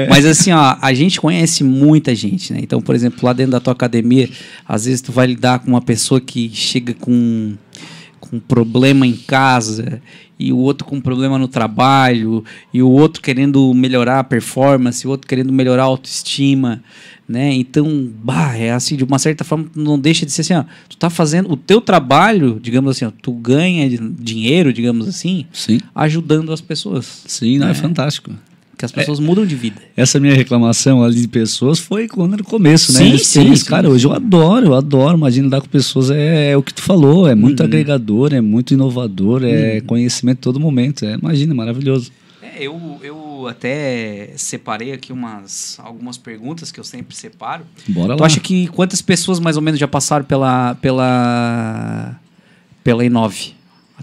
[0.09, 2.61] Mas assim, ó, a gente conhece muita gente, né?
[2.63, 4.31] Então, por exemplo, lá dentro da tua academia,
[4.67, 7.53] às vezes tu vai lidar com uma pessoa que chega com
[8.19, 10.01] com problema em casa
[10.47, 15.11] e o outro com problema no trabalho e o outro querendo melhorar a performance, o
[15.11, 16.83] outro querendo melhorar a autoestima,
[17.29, 17.53] né?
[17.55, 20.97] Então, bah, é assim, de uma certa forma, não deixa de ser assim, ó, tu
[20.97, 26.53] tá fazendo o teu trabalho, digamos assim, ó, tu ganha dinheiro, digamos assim, Sim, ajudando
[26.53, 27.23] as pessoas.
[27.27, 27.75] sim, não, é, É.
[27.75, 28.31] fantástico.
[28.83, 29.81] Que as pessoas mudam de vida.
[29.97, 32.99] Essa minha reclamação ali de pessoas foi quando no começo, né?
[32.99, 33.65] Sim, sim, sim.
[33.67, 35.17] Cara, hoje eu adoro, eu adoro.
[35.17, 38.75] Imagina lidar com pessoas, é, é o que tu falou, é muito agregador, é muito
[38.75, 41.05] inovador, é conhecimento todo momento.
[41.05, 42.11] É, imagina, maravilhoso.
[42.43, 47.63] É, eu, eu até separei aqui umas algumas perguntas que eu sempre separo.
[47.87, 48.27] Bora Tu lá.
[48.27, 52.19] acha que quantas pessoas mais ou menos já passaram pela pela
[52.83, 53.53] pela Inove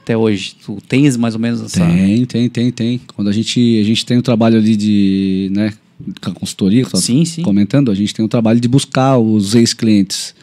[0.09, 0.55] até hoje?
[0.65, 2.99] Tu tens mais ou menos essa Tem, tem, tem, tem.
[3.15, 5.71] Quando a gente, a gente tem um trabalho ali de, né,
[6.19, 7.43] com a consultoria, que tava Sim, sim.
[7.43, 10.33] comentando, a gente tem um trabalho de buscar os ex-clientes.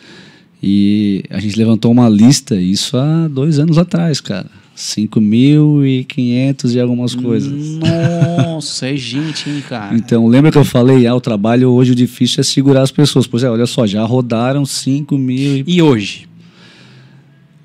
[0.63, 4.49] E a gente levantou uma lista, isso há dois anos atrás, cara.
[4.77, 7.51] 5.500 e algumas coisas.
[7.79, 9.97] Nossa, é gente, hein, cara.
[9.97, 13.27] Então, lembra que eu falei, ah, o trabalho hoje o difícil é segurar as pessoas.
[13.27, 15.57] Pois é, olha só, já rodaram 5 mil.
[15.57, 15.65] E...
[15.67, 16.29] E hoje?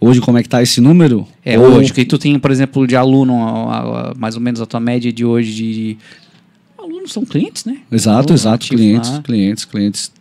[0.03, 1.27] Hoje, como é que tá esse número?
[1.45, 3.35] É, Ou- hoje, que tu tem, por exemplo, de aluno,
[3.69, 5.97] a- a- mais ou menos a tua média de hoje de.
[6.77, 7.77] Alunos são clientes, né?
[7.91, 9.21] Exato, Aluno exato, clientes, lá.
[9.21, 10.11] clientes, clientes.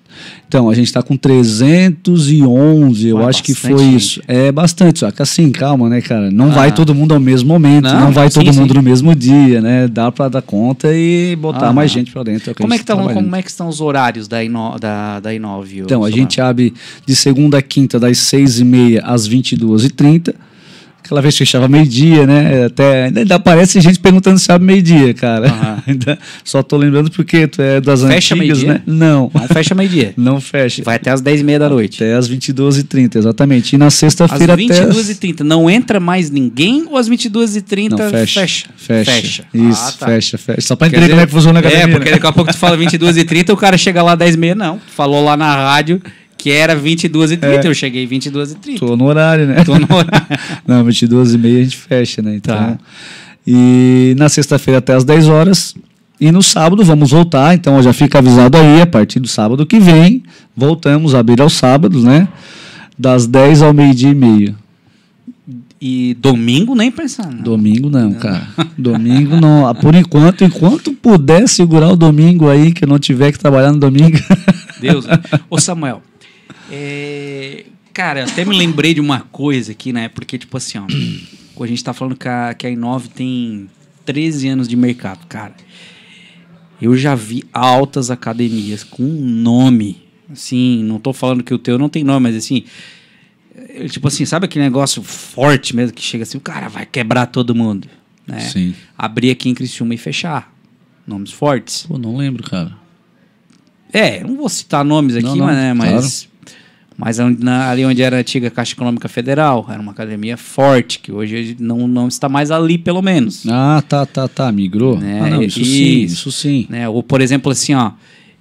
[0.48, 3.96] Então, a gente está com 311, eu Ah, acho que foi gente.
[3.96, 4.22] isso.
[4.26, 6.30] É bastante, só que assim, calma, né, cara?
[6.30, 6.54] Não Ah.
[6.54, 8.76] vai todo mundo ao mesmo momento, Não, não, vai sim, todo mundo sim.
[8.76, 9.86] no mesmo dia, né?
[9.88, 11.72] Dá para dar conta e botar Ah.
[11.72, 12.50] mais gente para dentro.
[12.50, 15.32] é Como é, que tá, como é que estão os horários da, Ino, da, da
[15.34, 15.80] Inove?
[15.80, 16.74] Então, a gente abre
[17.06, 20.34] de segunda a quinta, das 6h30 às 22h30.
[21.10, 22.66] Aquela vez que fechava meio-dia, né?
[22.66, 25.52] Até, ainda aparece gente perguntando se abre meio-dia, cara.
[25.84, 28.80] Ainda só tô lembrando porque tu é das Fecha antigas, né?
[28.86, 30.14] Não, Não fecha meio-dia.
[30.16, 30.84] não fecha.
[30.84, 32.04] Vai até as 10h30 da noite.
[32.04, 33.72] Até às 22h30, exatamente.
[33.74, 34.62] E na Às sexta-feira até...
[34.62, 35.40] 22h30.
[35.40, 38.68] Não entra mais ninguém ou às 22h30 Não, fecha, fecha?
[38.76, 39.44] fecha.
[39.52, 40.06] Isso, Ah, tá.
[40.06, 40.60] fecha, fecha.
[40.60, 41.88] Só pra entender dizer, como é que funciona a É, academia.
[41.96, 42.16] porque né?
[42.16, 44.54] daqui a pouco tu fala 22h30 o cara chega lá 10h30.
[44.54, 46.00] Não, falou lá na rádio
[46.40, 47.64] que era 22h30.
[47.66, 48.74] Eu cheguei 22h30.
[48.76, 48.78] É.
[48.78, 49.62] Tô no horário, né?
[49.62, 50.26] Tô no horário.
[50.66, 52.34] Não, 22 e meia a gente fecha, né?
[52.36, 52.78] Então, Tá.
[53.46, 55.74] E na sexta-feira até às 10 horas.
[56.18, 59.78] E no sábado vamos voltar, então já fica avisado aí, a partir do sábado que
[59.80, 60.22] vem,
[60.54, 62.28] voltamos a abrir aos sábados, né?
[62.98, 64.54] Das 10 ao meio-dia e meio.
[65.80, 67.30] E domingo nem pensar.
[67.30, 67.42] não.
[67.42, 68.46] Domingo não, cara.
[68.76, 69.66] Domingo não.
[69.66, 73.72] Ah, Por enquanto, enquanto puder segurar o domingo aí, que eu não tiver que trabalhar
[73.72, 74.18] no domingo.
[74.78, 75.06] Deus.
[75.48, 76.02] Ô, Samuel,
[76.70, 80.08] é, cara, até me lembrei de uma coisa aqui, né?
[80.08, 80.86] Porque, tipo assim, ó,
[81.62, 83.68] a gente tá falando que a, que a Inove tem
[84.04, 85.54] 13 anos de mercado, cara.
[86.80, 90.02] Eu já vi altas academias com nome.
[90.30, 92.64] Assim, não tô falando que o teu não tem nome, mas assim.
[93.54, 97.26] é, Tipo assim, sabe aquele negócio forte mesmo que chega assim, o cara vai quebrar
[97.26, 97.88] todo mundo.
[98.26, 98.40] Né?
[98.40, 98.74] Sim.
[98.96, 100.54] Abrir aqui em Criciúma e fechar.
[101.06, 101.84] Nomes fortes.
[101.86, 102.72] Pô, não lembro, cara.
[103.92, 106.28] É, não vou citar nomes aqui, Não, não, mas, né, mas,
[107.00, 111.10] mas na- ali onde era a antiga Caixa Econômica Federal, era uma academia forte, que
[111.10, 113.44] hoje não, não está mais ali, pelo menos.
[113.48, 114.52] Ah, tá, tá, tá.
[114.52, 114.98] Migrou?
[114.98, 116.14] Né, Ah, não, isso, sim, isso.
[116.14, 116.66] isso sim.
[116.68, 116.88] Né?
[116.88, 117.92] Ou, por exemplo, assim, ó,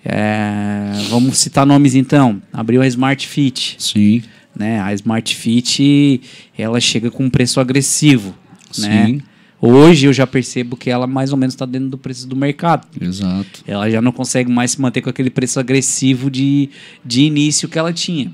[0.04, 2.42] é, vamos citar nomes então.
[2.52, 3.76] Abriu a Smart Fit.
[3.80, 4.22] Sim,
[4.56, 4.82] Né?
[4.82, 6.22] A Smart Fit,
[6.58, 8.36] ela chega com um preço agressivo.
[8.78, 9.06] Né?
[9.08, 9.22] sim.
[9.62, 12.88] Hoje eu já percebo que ela mais ou menos está dentro do preço do mercado.
[13.00, 13.62] Exato.
[13.68, 16.70] Ela já não consegue mais se manter com aquele preço agressivo de,
[17.06, 18.34] de início que ela tinha.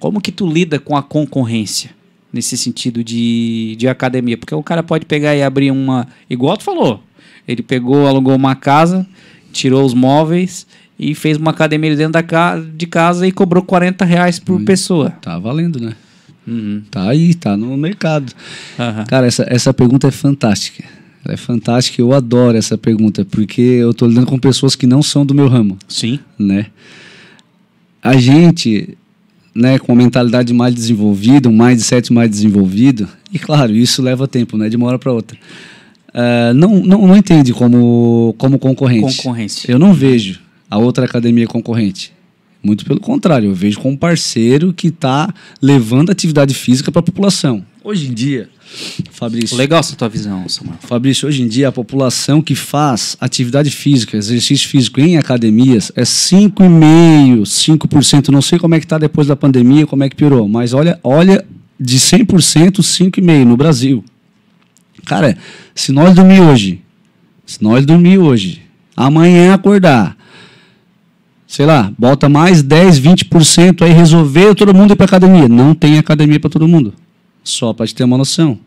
[0.00, 1.90] Como que tu lida com a concorrência
[2.32, 4.36] nesse sentido de, de academia?
[4.36, 6.08] Porque o cara pode pegar e abrir uma.
[6.28, 7.02] Igual tu falou.
[7.46, 9.06] Ele pegou, alugou uma casa,
[9.52, 10.66] tirou os móveis
[10.98, 15.10] e fez uma academia dentro da ca de casa e cobrou 40 reais por pessoa.
[15.10, 15.94] Tá valendo, né?
[16.46, 16.82] Uhum.
[16.90, 18.32] Tá aí, tá no mercado.
[18.78, 19.04] Aham.
[19.04, 20.84] Cara, essa, essa pergunta é fantástica.
[21.24, 25.02] Ela é fantástica, eu adoro essa pergunta, porque eu tô lidando com pessoas que não
[25.02, 26.18] são do meu ramo, Sim.
[26.38, 26.66] né?
[28.02, 28.96] A gente,
[29.60, 34.56] né, com uma mentalidade mais desenvolvida, um mindset mais desenvolvido, e claro, isso leva tempo,
[34.56, 35.38] né, de uma hora para outra.
[36.12, 39.16] Ah, não, não, não entende como, como concorrente.
[39.18, 39.70] Concorrência.
[39.70, 42.12] Eu não vejo a outra academia concorrente.
[42.62, 47.64] Muito pelo contrário, eu vejo como parceiro que está levando atividade física para a população.
[47.82, 48.46] Hoje em dia,
[49.10, 49.56] Fabrício.
[49.56, 50.76] Legal essa tua visão, Samuel.
[50.80, 56.02] Fabrício, hoje em dia a população que faz atividade física, exercício físico em academias é
[56.02, 58.28] 5,5%, 5%.
[58.28, 61.00] Não sei como é que está depois da pandemia, como é que piorou, mas olha,
[61.02, 61.42] olha
[61.78, 64.04] de 100%, 5,5% no Brasil.
[65.06, 65.38] Cara,
[65.74, 66.82] se nós dormir hoje,
[67.46, 68.60] se nós dormir hoje,
[68.94, 70.18] amanhã acordar,
[71.46, 75.48] sei lá, bota mais 10, 20% aí resolver todo mundo ir para academia.
[75.48, 76.92] Não tem academia para todo mundo.
[77.42, 78.58] Só para te ter uma noção.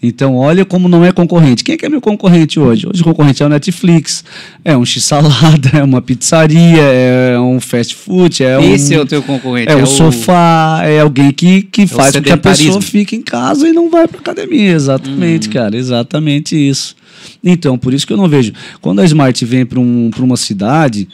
[0.00, 1.64] Então, olha como não é concorrente.
[1.64, 2.86] Quem é que é meu concorrente hoje?
[2.86, 4.24] Hoje o concorrente é o Netflix,
[4.64, 9.06] é um x-salada, é uma pizzaria, é um fast food, é Esse um, é o
[9.06, 9.72] teu concorrente.
[9.72, 13.68] é, o sofá, é alguém que, que faz com que a pessoa fique em casa
[13.68, 14.70] e não vai para academia.
[14.70, 16.94] Exatamente, cara, exatamente isso.
[17.42, 18.52] Então, por isso que eu não vejo.
[18.80, 21.08] Quando a Smart vem para um, pra uma cidade,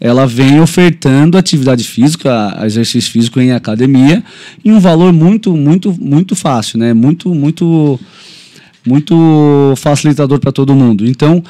[0.00, 4.22] ela vem ofertando atividade física, exercício físico em academia,
[4.64, 6.92] em um valor muito, muito, muito fácil, né?
[6.92, 7.98] Muito, muito,
[8.86, 11.06] muito facilitador para todo mundo.
[11.06, 11.42] Então,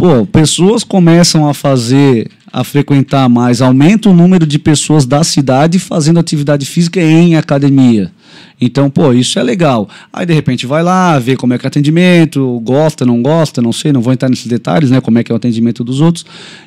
[0.00, 5.78] pô, pessoas começam a fazer, a frequentar mais, aumenta o número de pessoas da cidade
[5.78, 8.10] fazendo atividade física em academia.
[8.58, 9.90] Então, pô, isso é legal.
[10.10, 13.60] Aí, de repente, vai lá, vê como é que é o atendimento, gosta, não gosta,
[13.60, 16.00] não sei, não vou entrar nesses detalhes, né, como é que é o atendimento dos
[16.00, 16.24] outros.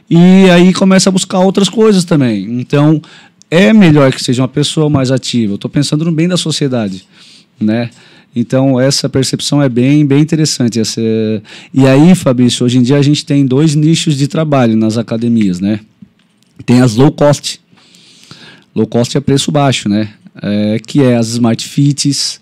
[0.08, 2.43] E aí começa a buscar outras coisas também.
[2.60, 3.02] Então,
[3.50, 5.54] é melhor que seja uma pessoa mais ativa.
[5.54, 7.04] Eu estou pensando no bem da sociedade,
[7.60, 7.89] né?
[8.36, 10.80] Então, essa percepção é bem, bem interessante.
[10.80, 11.02] Essa...
[11.74, 15.60] E aí, Fabrício, hoje em dia a gente tem dois nichos de trabalho nas academias,
[15.60, 15.80] né?
[16.65, 17.60] Tem as low cost.
[18.76, 20.10] Low cost é preço baixo, né?
[20.41, 22.41] É, que é as Smart Fits,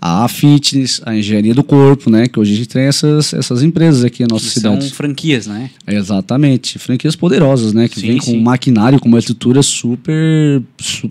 [0.00, 2.28] a Fitness, a Engenharia do Corpo, né?
[2.28, 4.94] Que hoje a gente tem essas, essas empresas aqui na nossa Que são cidade.
[4.94, 5.70] franquias, né?
[5.86, 6.78] Exatamente.
[6.78, 7.88] Franquias poderosas, né?
[7.88, 8.40] Que Sim, vem com sim.
[8.40, 11.10] maquinário, com uma estrutura super, super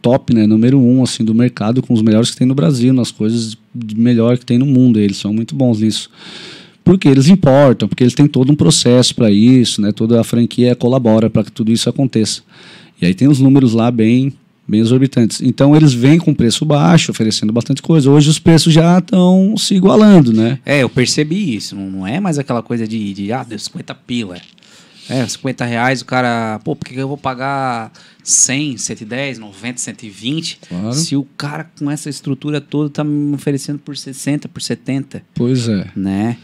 [0.00, 0.46] top, né?
[0.46, 3.98] Número um, assim, do mercado, com os melhores que tem no Brasil, nas coisas de
[3.98, 4.98] melhor que tem no mundo.
[4.98, 6.10] Eles são muito bons nisso.
[6.84, 9.92] Porque eles importam, porque eles têm todo um processo para isso, né?
[9.92, 12.42] Toda a franquia colabora para que tudo isso aconteça.
[13.00, 14.32] E aí tem os números lá bem,
[14.66, 15.40] bem exorbitantes.
[15.40, 18.10] Então eles vêm com preço baixo, oferecendo bastante coisa.
[18.10, 20.58] Hoje os preços já estão se igualando, né?
[20.66, 21.76] É, eu percebi isso.
[21.76, 24.36] Não, não é mais aquela coisa de, de ah, deu 50 pila.
[25.12, 27.92] É, 50 reais o cara, pô, por que eu vou pagar
[28.24, 30.58] 100, 110, 90, 120?
[30.68, 30.92] Claro.
[30.94, 35.68] Se o cara com essa estrutura toda tá me oferecendo por 60, por 70, Pois
[35.68, 35.86] é.
[35.96, 36.36] né?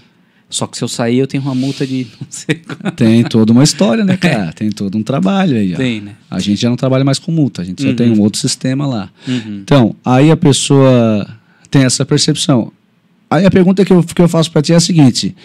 [0.50, 2.96] Só que se eu sair eu tenho uma multa de não sei quanto.
[2.96, 4.52] Tem toda uma história, né, cara?
[4.52, 5.74] Tem todo um trabalho aí.
[5.74, 5.76] Ó.
[5.76, 6.14] Tem, né?
[6.30, 7.96] A gente já não trabalha mais com multa, a gente já Uhum.
[7.96, 9.10] tem um outro sistema lá.
[9.26, 9.60] Uhum.
[9.62, 11.28] Então, aí a pessoa
[11.70, 12.72] tem essa percepção.
[13.30, 15.36] Aí a pergunta que eu, que eu faço para ti é a seguinte: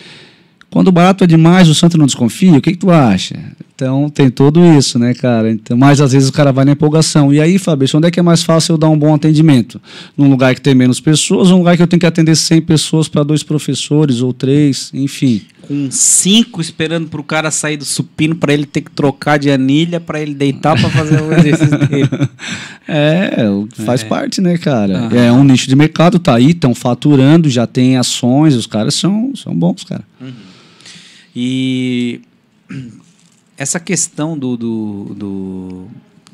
[0.74, 3.36] quando o barato é demais, o santo não desconfia, o que, que tu acha?
[3.76, 5.52] Então tem tudo isso, né, cara?
[5.52, 7.32] Então, mas às vezes o cara vai na empolgação.
[7.34, 9.80] E aí, Fabrício, onde é que é mais fácil eu dar um bom atendimento?
[10.18, 12.62] Num lugar que tem menos pessoas, ou num lugar que eu tenho que atender 100
[12.62, 15.42] pessoas para dois professores ou três, enfim.
[15.62, 20.00] Com cinco esperando pro cara sair do supino pra ele ter que trocar de anilha
[20.00, 22.10] pra ele deitar pra fazer o exercício dele.
[22.86, 25.06] É, o- faz parte, né, cara?
[25.06, 25.16] Aham.
[25.18, 29.32] É um nicho de mercado, tá aí, estão faturando, já tem ações, os caras são,
[29.36, 30.04] são bons, cara.
[31.36, 32.22] E
[33.58, 35.88] essa questão do, do, do-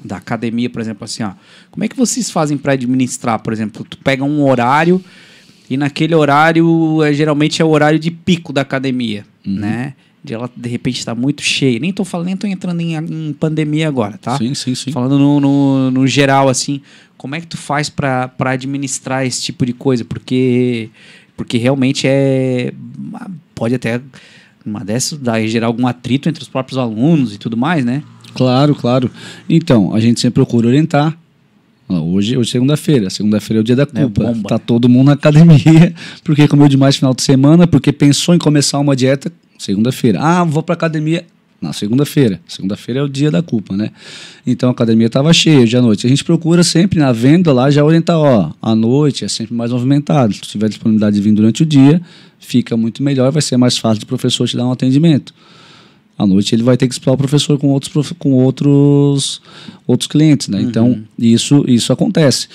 [0.04, 1.32] da academia, por exemplo, assim, ó,
[1.72, 5.04] como é que vocês fazem para administrar, por exemplo, tu pega um horário
[5.70, 9.56] e naquele horário é, geralmente é o horário de pico da academia, Uhum.
[9.56, 9.94] né?
[10.22, 11.80] De ela de repente está muito cheia.
[11.80, 14.38] Nem tô falando, nem tô entrando em, em pandemia agora, tá?
[14.38, 14.92] Sim, sim, sim.
[14.92, 16.82] Falando no, no, no geral, assim,
[17.18, 20.04] como é que tu faz para administrar esse tipo de coisa?
[20.04, 20.90] Porque,
[21.38, 22.74] porque realmente é.
[23.56, 24.02] Pode até.
[24.70, 28.04] Uma dessas dar, gerar algum atrito entre os próprios alunos e tudo mais, né?
[28.34, 29.10] Claro, claro.
[29.50, 31.18] Então, a gente sempre procura orientar.
[31.88, 33.10] Hoje, hoje é segunda-feira.
[33.10, 34.24] Segunda-feira é o dia da culpa.
[34.26, 34.50] bomba.
[34.50, 38.38] tá todo mundo na academia, porque comeu demais no final de semana, porque pensou em
[38.38, 40.20] começar uma dieta segunda-feira.
[40.22, 41.26] Ah, vou pra academia
[41.62, 42.39] na segunda-feira.
[42.48, 43.91] Segunda-feira é o dia da culpa, né?
[44.45, 46.06] Então a academia estava cheia de à noite.
[46.06, 49.72] A gente procura sempre na venda lá já orientar, ó, à noite é sempre mais
[49.72, 50.34] movimentado.
[50.34, 52.02] Se tiver disponibilidade de vir durante o dia,
[52.39, 55.34] fica muito melhor, vai ser mais fácil do professor te dar um atendimento.
[56.17, 59.41] À noite ele vai ter que explorar o professor com outros, com outros,
[59.88, 60.62] outros clientes, né?
[60.62, 62.48] Então, isso, isso acontece.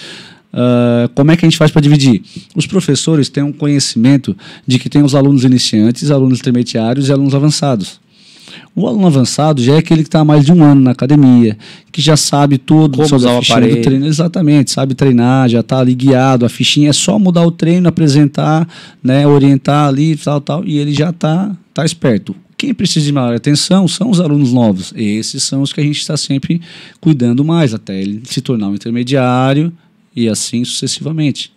[0.56, 2.22] Ah, como é que a gente faz para dividir?
[2.54, 7.34] Os professores têm um conhecimento de que tem os alunos iniciantes, alunos intermediários e alunos
[7.34, 8.00] avançados.
[8.76, 11.56] O aluno avançado já é aquele que está há mais de um ano na academia,
[11.92, 14.06] que já sabe tudo Como sobre a o fichinha do treino.
[14.06, 16.44] Exatamente, sabe treinar, já está ali guiado.
[16.44, 18.68] A fichinha é só mudar o treino, apresentar,
[19.02, 22.34] né, orientar ali, tal, tal, e ele já está tá esperto.
[22.56, 24.92] Quem precisa de maior atenção são os alunos novos.
[24.96, 26.60] Esses são os que a gente está sempre
[27.00, 29.72] cuidando mais, até ele se tornar um intermediário
[30.16, 31.52] e assim sucessivamente.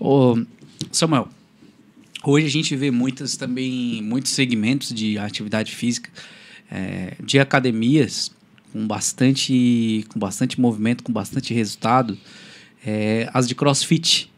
[0.00, 0.36] Ô,
[0.90, 1.28] Samuel,
[2.24, 6.10] hoje a gente vê muitas também, muitos segmentos de atividade física,
[6.70, 8.30] é, de academias
[8.72, 12.16] com bastante, com bastante movimento, com bastante resultado,
[12.84, 14.30] é, as de CrossFit.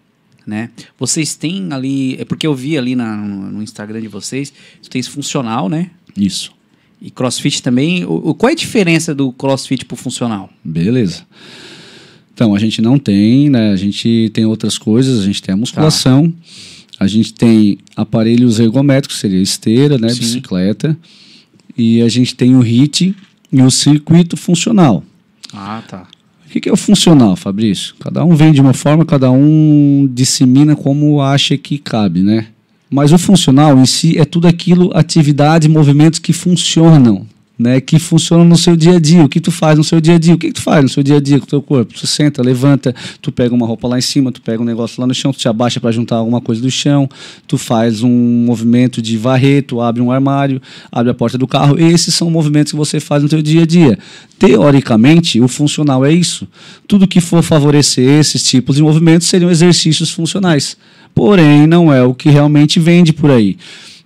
[0.47, 0.71] Né?
[0.99, 5.07] Vocês têm ali, é porque eu vi ali na, no, Instagram de vocês, tu tens
[5.07, 5.91] funcional, né?
[6.15, 6.53] Isso.
[7.01, 8.05] E CrossFit também.
[8.05, 10.51] O, qual é a diferença do CrossFit pro funcional?
[10.63, 11.27] Beleza.
[12.35, 13.71] Então, a gente não tem, né?
[13.71, 16.33] A gente tem outras coisas, a gente tem a musculação,
[16.99, 20.09] a gente tem aparelhos ergométricos, seria esteira, né?
[20.11, 20.21] Sim.
[20.21, 20.97] Bicicleta.
[21.77, 23.15] E a gente tem o HIIT
[23.53, 25.03] e o circuito funcional.
[25.53, 26.07] Ah, tá.
[26.47, 27.95] O que que é o funcional, Fabrício?
[27.99, 32.47] Cada um vem de uma forma, cada um dissemina como acha que cabe, né?
[32.89, 37.27] Mas o funcional em si é tudo aquilo, atividades, movimentos que funcionam,
[37.59, 37.81] né?
[37.81, 39.25] Que funcionam no seu dia a dia.
[39.25, 40.35] O que tu faz no seu dia a dia?
[40.35, 41.95] O que, tu faz no seu dia a dia com o teu corpo?
[41.95, 45.07] Tu senta, levanta, tu pega uma roupa lá em cima, tu pega um negócio lá
[45.07, 47.09] no chão, tu te abaixa para juntar alguma coisa do chão,
[47.47, 51.79] tu faz um movimento de varrer, tu abre um armário, abre a porta do carro.
[51.79, 53.99] Esses são movimentos que você faz no teu dia a dia.
[54.39, 56.49] Teoricamente, o funcional é isso.
[56.89, 60.77] Tudo que for favorecer esses tipos de movimentos seriam exercícios funcionais.
[61.15, 63.57] Porém, não é o que realmente vende por aí.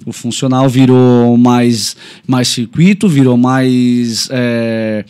[0.07, 1.97] O funcional virou mais,
[2.27, 5.05] mais circuito, virou mais, é,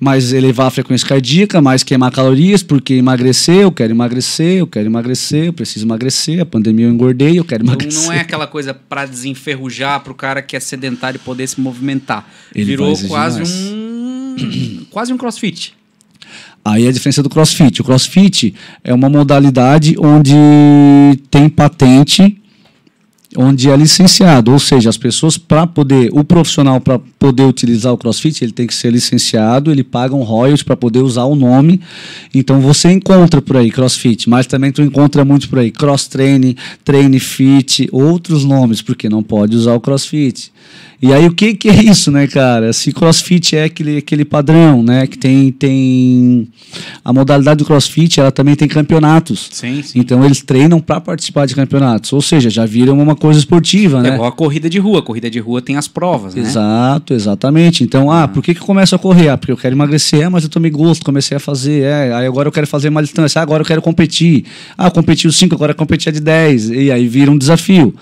[0.00, 4.86] mais elevar a frequência cardíaca, mais queimar calorias, porque emagrecer, eu quero emagrecer, eu quero
[4.86, 8.04] emagrecer, eu preciso emagrecer, a pandemia eu engordei, eu quero Então emagrecer.
[8.04, 12.28] não é aquela coisa pra desenferrujar pro cara que é sedentário poder se movimentar.
[12.54, 13.50] Ele Virou quase mais.
[13.70, 14.86] um.
[14.90, 15.72] quase um crossfit.
[16.64, 17.80] Aí a diferença do CrossFit.
[17.80, 18.52] O CrossFit
[18.82, 20.34] é uma modalidade onde
[21.30, 22.42] tem patente,
[23.36, 27.98] onde é licenciado, ou seja, as pessoas para poder, o profissional para poder utilizar o
[27.98, 31.80] CrossFit, ele tem que ser licenciado, ele paga um royalty para poder usar o nome.
[32.34, 36.56] Então você encontra por aí CrossFit, mas também tu encontra muito por aí Cross Training,
[36.84, 40.52] Train Fit, outros nomes, porque não pode usar o CrossFit.
[41.00, 42.72] E aí o que, que é isso, né, cara?
[42.72, 46.48] Se CrossFit é aquele, aquele padrão, né, que tem tem
[47.04, 49.48] a modalidade do CrossFit, ela também tem campeonatos.
[49.52, 49.98] Sim, sim.
[49.98, 54.02] Então eles treinam para participar de campeonatos, ou seja, já viram uma coisa esportiva, É
[54.02, 54.14] né?
[54.14, 55.00] igual a corrida de rua.
[55.00, 56.42] A corrida de rua tem as provas, né?
[56.42, 57.84] Exato, exatamente.
[57.84, 59.28] Então, ah, por que, que eu começo a correr?
[59.28, 62.26] Ah, porque eu quero emagrecer, é, mas eu tomei gosto, comecei a fazer, é, aí
[62.26, 64.44] agora eu quero fazer mais distância, ah, agora eu quero competir.
[64.76, 67.36] Ah, eu competi os 5, agora eu competi a de 10, e aí vira um
[67.38, 67.94] desafio.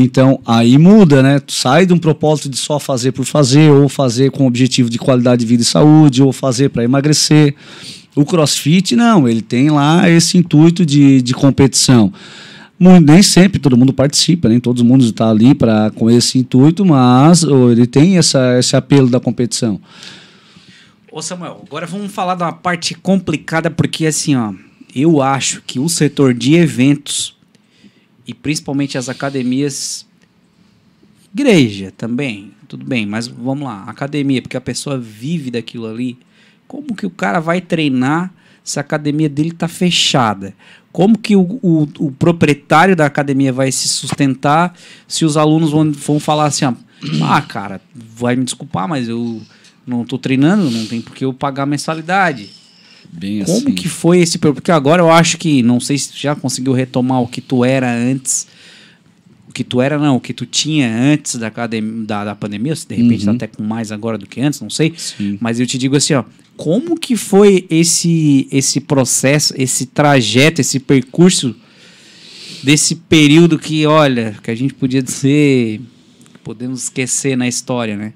[0.00, 1.40] Então, aí muda, né?
[1.40, 4.96] Tu sai de um propósito de só fazer por fazer, ou fazer com objetivo de
[4.96, 7.56] qualidade de vida e saúde, ou fazer para emagrecer.
[8.14, 12.12] O crossfit, não, ele tem lá esse intuito de, de competição.
[12.78, 17.42] Nem sempre todo mundo participa, nem todo mundo está ali pra, com esse intuito, mas
[17.42, 19.80] ele tem essa, esse apelo da competição.
[21.10, 24.52] Ô Samuel, agora vamos falar da parte complicada, porque assim, ó,
[24.94, 27.36] eu acho que o setor de eventos
[28.28, 30.06] e principalmente as academias,
[31.34, 36.18] igreja também, tudo bem, mas vamos lá, academia, porque a pessoa vive daquilo ali.
[36.66, 38.30] Como que o cara vai treinar
[38.62, 40.54] se a academia dele tá fechada?
[40.92, 44.74] Como que o, o, o proprietário da academia vai se sustentar
[45.06, 49.40] se os alunos vão, vão falar assim, ah, cara, vai me desculpar, mas eu
[49.86, 52.50] não tô treinando, não tem por que eu pagar mensalidade.
[53.12, 53.72] Bem Como assim.
[53.74, 54.38] que foi esse...
[54.38, 57.40] per- Porque agora eu acho que, não sei se tu já conseguiu retomar o que
[57.40, 58.46] tu era antes,
[59.48, 61.50] o que tu era não, o que tu tinha antes da,
[62.06, 63.36] da, da pandemia, se de repente tá Uhum.
[63.36, 64.92] até com mais agora do que antes, não sei.
[64.96, 65.36] Sim.
[65.40, 66.24] Mas eu te digo assim, ó,
[66.56, 71.54] como que foi esse esse processo, esse trajeto, esse percurso
[72.62, 75.80] desse período que, olha, que a gente podia dizer,
[76.44, 78.12] podemos esquecer na história, né?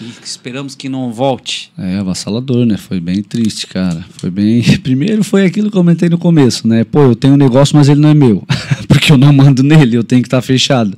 [0.00, 1.70] E esperamos que não volte.
[1.78, 2.76] É, avassalador, né?
[2.76, 4.04] Foi bem triste, cara.
[4.18, 4.62] Foi bem.
[4.82, 6.84] Primeiro foi aquilo que eu comentei no começo, né?
[6.84, 8.44] Pô, eu tenho um negócio, mas ele não é meu.
[8.88, 10.96] Porque eu não mando nele, eu tenho que estar fechado.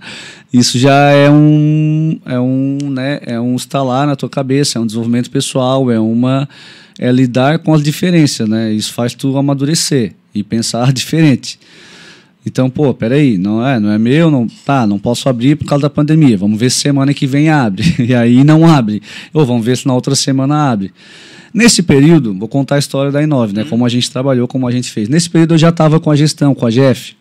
[0.53, 2.18] Isso já é um.
[2.24, 3.20] É um, né?
[3.22, 6.49] É um estalar na tua cabeça, é um desenvolvimento pessoal, é uma.
[6.99, 8.72] É lidar com as diferenças, né?
[8.72, 11.59] Isso faz tu amadurecer e pensar diferente.
[12.49, 15.82] Então, pô, peraí, não é, não é meu, não, tá, não posso abrir por causa
[15.82, 16.36] da pandemia.
[16.36, 17.84] Vamos ver se semana que vem abre.
[18.09, 19.03] E aí não abre.
[19.34, 20.90] Ou vamos ver se na outra semana abre.
[21.53, 23.64] Nesse período, vou contar a história da Inove, né?
[23.64, 25.11] Como a gente trabalhou, como a gente fez.
[25.11, 27.14] Nesse período eu já estava com a gestão, com a Jeff.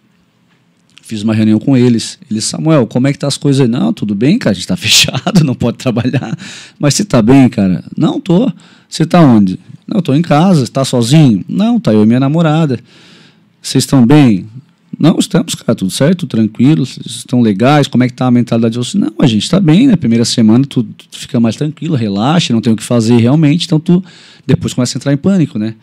[1.01, 2.17] Fiz uma reunião com eles.
[2.31, 3.67] Eles, Samuel, como é que tá as coisas aí?
[3.67, 6.37] Não, tudo bem, cara, a gente tá fechado, não pode trabalhar.
[6.79, 7.83] Mas você tá bem, cara?
[7.97, 8.49] Não, tô.
[8.87, 9.59] Você tá onde?
[9.85, 10.65] Não, tô em casa.
[10.67, 11.43] Tá sozinho?
[11.49, 12.79] Não, tá eu e minha namorada.
[13.61, 14.47] Vocês estão bem?
[14.99, 18.97] Não, estamos, cara, tudo certo, tranquilo, estão legais, como é que tá a mentalidade de?
[18.97, 19.95] Não, a gente tá bem, né?
[19.95, 23.79] Primeira semana tu, tu fica mais tranquilo, relaxa, não tem o que fazer realmente, então
[23.79, 24.03] tu
[24.45, 25.75] depois começa a entrar em pânico, né?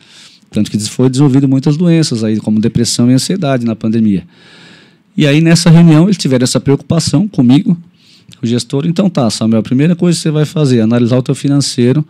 [0.51, 4.25] Tanto que foi desenvolvido muitas doenças aí, como depressão e ansiedade na pandemia.
[5.17, 7.77] E aí nessa reunião eles tiveram essa preocupação comigo,
[8.43, 8.85] o gestor.
[8.87, 12.05] Então tá, Samuel, a primeira coisa que você vai fazer é analisar o teu financeiro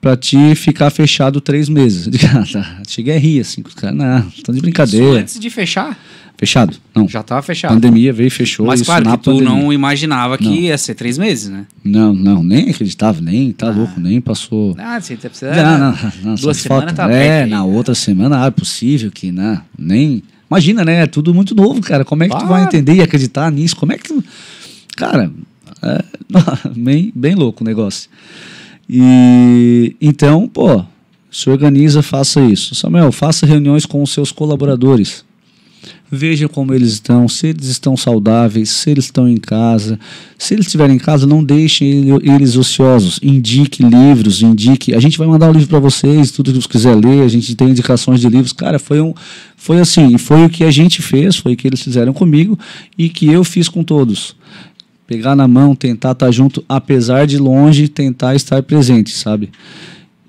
[0.00, 2.06] para te ficar fechado três meses.
[2.06, 2.82] Eu digo, ah, tá.
[2.88, 5.20] Cheguei a rir assim, os caras, não, estão de Isso brincadeira.
[5.20, 5.98] antes de fechar,
[6.36, 6.76] Fechado?
[6.94, 7.08] Não.
[7.08, 7.74] já tava fechado.
[7.74, 8.64] Pandemia veio e fechou.
[8.64, 9.48] Mas isso claro que tu pandemia.
[9.48, 10.54] não imaginava que Não.
[10.54, 11.66] ia ser três meses, né?
[11.82, 14.76] Não, não, nem acreditava, nem, tá louco, nem passou.
[14.78, 15.50] Ah, você precisa...
[15.52, 17.68] Não, não, não, só Duas se semanas tá É, perto na aí.
[17.68, 19.60] outra semana, ah, é possível que, né?
[19.76, 20.22] Nem.
[20.48, 21.02] Imagina, né?
[21.02, 22.04] É tudo muito novo, cara.
[22.04, 23.74] Como é que tu vai entender e acreditar nisso?
[23.74, 24.16] Como é que.
[24.96, 25.32] Cara,
[25.82, 26.04] é,
[26.76, 28.08] bem, bem louco o negócio.
[28.88, 30.82] E então, pô,
[31.30, 32.74] se organiza, faça isso.
[32.74, 35.26] Samuel, faça reuniões com os seus colaboradores.
[36.10, 40.00] Veja como eles estão, se eles estão saudáveis, se eles estão em casa.
[40.38, 43.20] Se eles estiverem em casa, não deixem ele- eles ociosos.
[43.22, 44.94] Indique livros, indique.
[44.94, 47.22] A gente vai mandar o livro para vocês, tudo que você quiser ler.
[47.22, 48.54] A gente tem indicações de livros.
[48.54, 49.12] Cara, foi um,
[49.54, 52.58] foi assim, foi o que a gente fez, foi o que eles fizeram comigo
[52.96, 54.34] e que eu fiz com todos.
[55.08, 59.50] Pegar na mão, tentar estar junto, apesar de longe, tentar estar presente, sabe?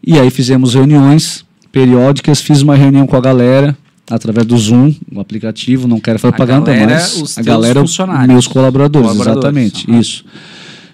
[0.01, 3.77] E aí fizemos reuniões periódicas, fiz uma reunião com a galera
[4.09, 7.81] através do Zoom, o aplicativo, não quero fazer A propaganda, galera, mas os a galera,
[7.81, 8.27] funcionários.
[8.27, 10.23] meus colaboradores, Colaboradores, exatamente, isso.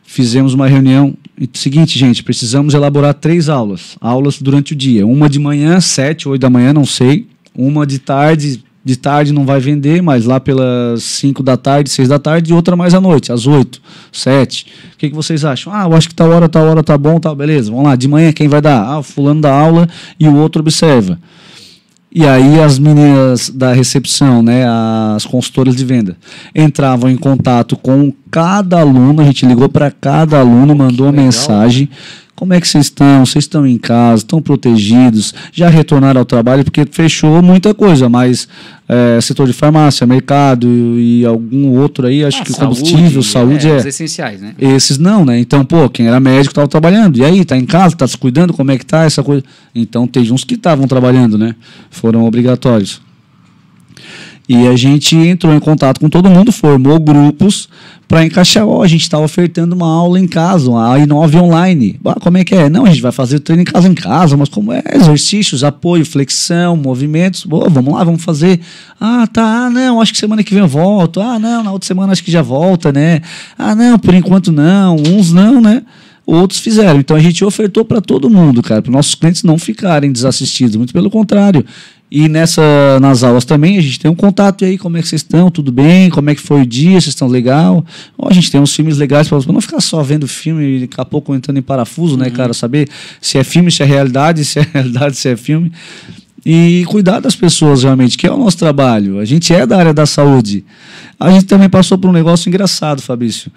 [0.04, 1.14] Fizemos uma reunião,
[1.54, 6.42] seguinte, gente, precisamos elaborar três aulas, aulas durante o dia, uma de manhã, sete, oito
[6.42, 11.02] da manhã, não sei, uma de tarde, de tarde não vai vender, mas lá pelas
[11.02, 13.82] cinco da tarde, seis da tarde, e outra mais à noite, às oito,
[14.12, 14.68] sete.
[14.94, 15.74] O que, que vocês acham?
[15.74, 18.08] Ah, eu acho que tal hora, tal hora tá bom, tá, beleza, vamos lá, de
[18.08, 18.80] manhã quem vai dar?
[18.86, 21.20] Ah, o fulano da aula e o outro observa.
[22.12, 24.66] E aí as meninas da recepção, né,
[25.16, 26.16] as consultoras de venda,
[26.56, 31.88] entravam em contato com cada aluno, a gente ligou para cada aluno, mandou uma mensagem.
[32.36, 33.26] Como é que vocês estão?
[33.26, 34.24] Vocês estão em casa?
[34.24, 35.34] Estão protegidos?
[35.54, 36.66] Já retornaram ao trabalho?
[36.66, 38.46] Porque fechou muita coisa, mas
[38.90, 43.78] é, setor de farmácia, mercado e algum outro aí, acho Ah, que combustível, saúde é.
[43.78, 44.54] Os essenciais, né?
[44.60, 45.40] Esses não, né?
[45.40, 47.18] Então, pô, quem era médico estava trabalhando.
[47.18, 49.46] E aí, tá em casa, tá se cuidando, como é que tá essa coisa?
[49.74, 51.56] Então, teve uns que estavam trabalhando, né?
[51.90, 53.05] Foram obrigatórios.
[54.48, 57.68] E a gente entrou em contato com todo mundo, formou grupos
[58.08, 58.68] para encaixar.
[58.68, 62.00] Ó, a gente está ofertando uma aula em casa, uma I9 online.
[62.06, 62.70] Ah, como é que é?
[62.70, 64.84] Não, a gente vai fazer o treino em casa em casa, mas como é?
[64.94, 67.44] Exercícios, apoio, flexão, movimentos.
[67.44, 68.60] Boa, vamos lá, vamos fazer.
[69.02, 69.66] Ah, tá.
[69.66, 71.20] Ah, não, acho que semana que vem eu volto.
[71.20, 73.22] Ah, não, na outra semana acho que já volta, né?
[73.58, 74.96] Ah, não, por enquanto não.
[74.96, 75.82] Uns não, né?
[76.26, 77.00] Outros fizeram.
[77.00, 80.76] Então a gente ofertou para todo mundo, cara, para nossos clientes não ficarem desassistidos.
[80.76, 81.64] Muito pelo contrário.
[82.18, 82.62] E nessa,
[83.02, 85.52] nas aulas também, a gente tem um contato e aí, como é que vocês estão?
[85.52, 86.10] Tudo bem?
[86.10, 86.92] Como é que foi o dia?
[86.92, 87.86] Vocês estão legal?
[88.18, 90.96] Ó, a gente tem uns filmes legais para não ficar só vendo filme e daqui
[90.96, 92.54] a pouco entrando em parafuso, né, cara?
[92.54, 92.88] Saber
[93.20, 95.70] se é filme, se é realidade, se é realidade, se é filme.
[96.46, 99.20] E cuidar das pessoas realmente, que é o nosso trabalho.
[99.20, 100.64] A gente é da área da saúde.
[101.20, 103.52] A gente também passou por um negócio engraçado, Fabrício.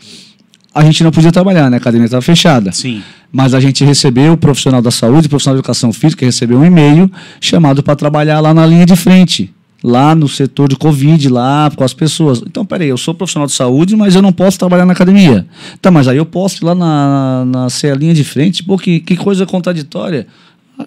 [0.74, 1.76] A gente não podia trabalhar, né?
[1.76, 2.72] A academia estava fechada.
[2.72, 3.02] Sim.
[3.32, 6.64] Mas a gente recebeu, o profissional da saúde, o profissional de educação física, recebeu um
[6.64, 7.10] e-mail
[7.40, 9.52] chamado para trabalhar lá na linha de frente,
[9.82, 12.42] lá no setor de Covid, lá com as pessoas.
[12.46, 15.46] Então, peraí, eu sou profissional de saúde, mas eu não posso trabalhar na academia.
[15.80, 18.62] Tá, mas aí eu posso ir lá na, na, ser a linha de frente?
[18.62, 20.26] Pô, que, que coisa contraditória.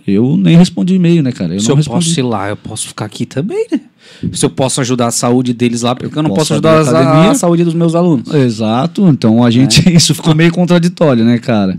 [0.07, 1.53] Eu nem respondi e-mail, né, cara?
[1.53, 2.05] Eu Se eu respondi.
[2.05, 3.81] posso ir lá, eu posso ficar aqui também, né?
[4.33, 7.35] Se eu posso ajudar a saúde deles lá, porque eu, não posso ajudar a a,
[7.35, 8.33] saúde dos meus alunos.
[8.33, 9.81] Exato, então a gente.
[9.93, 11.77] Isso ficou meio contraditório, né, cara?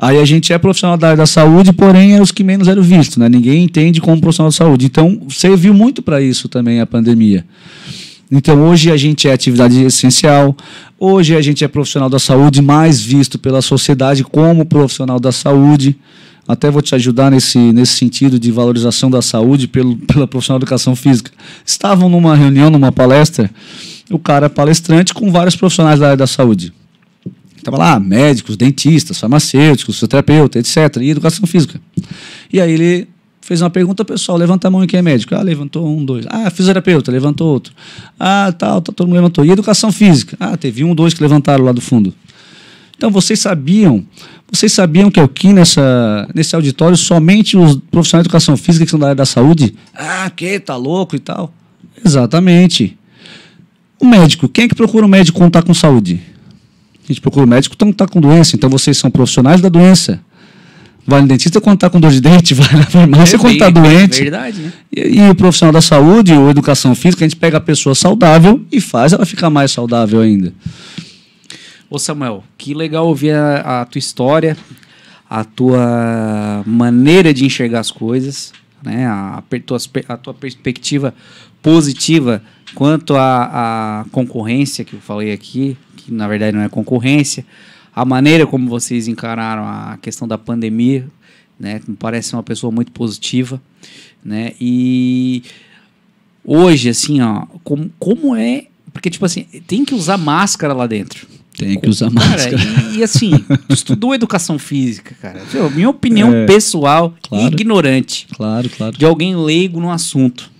[0.00, 2.82] Aí a gente é profissional da área da saúde, porém é os que menos eram
[2.82, 3.28] vistos, né?
[3.28, 4.86] Ninguém entende como profissional de saúde.
[4.86, 7.44] Então serviu muito para isso também a pandemia.
[8.30, 10.56] Então hoje a gente é atividade essencial,
[11.00, 15.96] hoje a gente é profissional da saúde mais visto pela sociedade como profissional da saúde.
[16.48, 20.64] Até vou te ajudar nesse, nesse sentido de valorização da saúde pelo, pela profissional de
[20.64, 21.30] educação física.
[21.64, 23.50] Estavam numa reunião, numa palestra,
[24.10, 26.72] o cara palestrante com vários profissionais da área da saúde.
[27.54, 30.96] Estava lá, médicos, dentistas, farmacêuticos, fisioterapeuta, etc.
[31.02, 31.78] E educação física.
[32.50, 33.08] E aí ele
[33.42, 35.34] fez uma pergunta pessoal, levanta a mão quem é médico?
[35.34, 36.24] Ah, levantou um, dois.
[36.28, 37.74] Ah, fisioterapeuta, levantou outro.
[38.18, 39.44] Ah, tal, tal, todo mundo levantou.
[39.44, 40.36] E educação física?
[40.40, 42.14] Ah, teve um, dois que levantaram lá do fundo.
[42.98, 44.04] Então vocês sabiam,
[44.50, 48.98] vocês sabiam que aqui nessa, nesse auditório somente os profissionais de educação física que são
[48.98, 49.72] da área da saúde?
[49.94, 51.54] Ah, que tá louco e tal.
[52.04, 52.98] Exatamente.
[54.00, 56.20] O médico, quem é que procura um médico quando está com saúde?
[57.04, 58.56] A gente procura o médico quando está com doença.
[58.56, 60.20] Então vocês são profissionais da doença.
[61.06, 63.70] Vai no dentista quando está com dor de dente, vai na farmácia É quando está
[63.70, 64.22] doente.
[64.22, 64.72] Verdade, né?
[64.94, 68.60] E, e o profissional da saúde ou educação física, a gente pega a pessoa saudável
[68.72, 70.52] e faz ela ficar mais saudável ainda.
[71.90, 74.56] Ô Samuel, que legal ouvir a, a tua história,
[75.28, 78.52] a tua maneira de enxergar as coisas.
[78.82, 79.06] né?
[79.06, 79.78] A, per- tua,
[80.08, 81.14] a tua perspectiva
[81.62, 82.42] positiva
[82.74, 87.44] quanto à, à concorrência que eu falei aqui, que na verdade não é concorrência,
[87.94, 91.08] a maneira como vocês encararam a questão da pandemia,
[91.58, 91.80] né?
[91.88, 93.60] Me parece uma pessoa muito positiva,
[94.24, 94.52] né?
[94.60, 95.42] E
[96.44, 98.66] hoje, assim, ó, como, como é.
[98.92, 101.26] Porque, tipo assim, tem que usar máscara lá dentro.
[101.58, 102.56] Tem que usar Cara, máscara.
[102.92, 103.30] e, e assim,
[103.66, 105.42] tu estudou educação física, cara.
[105.74, 107.46] Minha opinião É, pessoal, claro.
[107.46, 108.96] ignorante, Claro, claro.
[108.96, 110.50] de alguém leigo no assunto.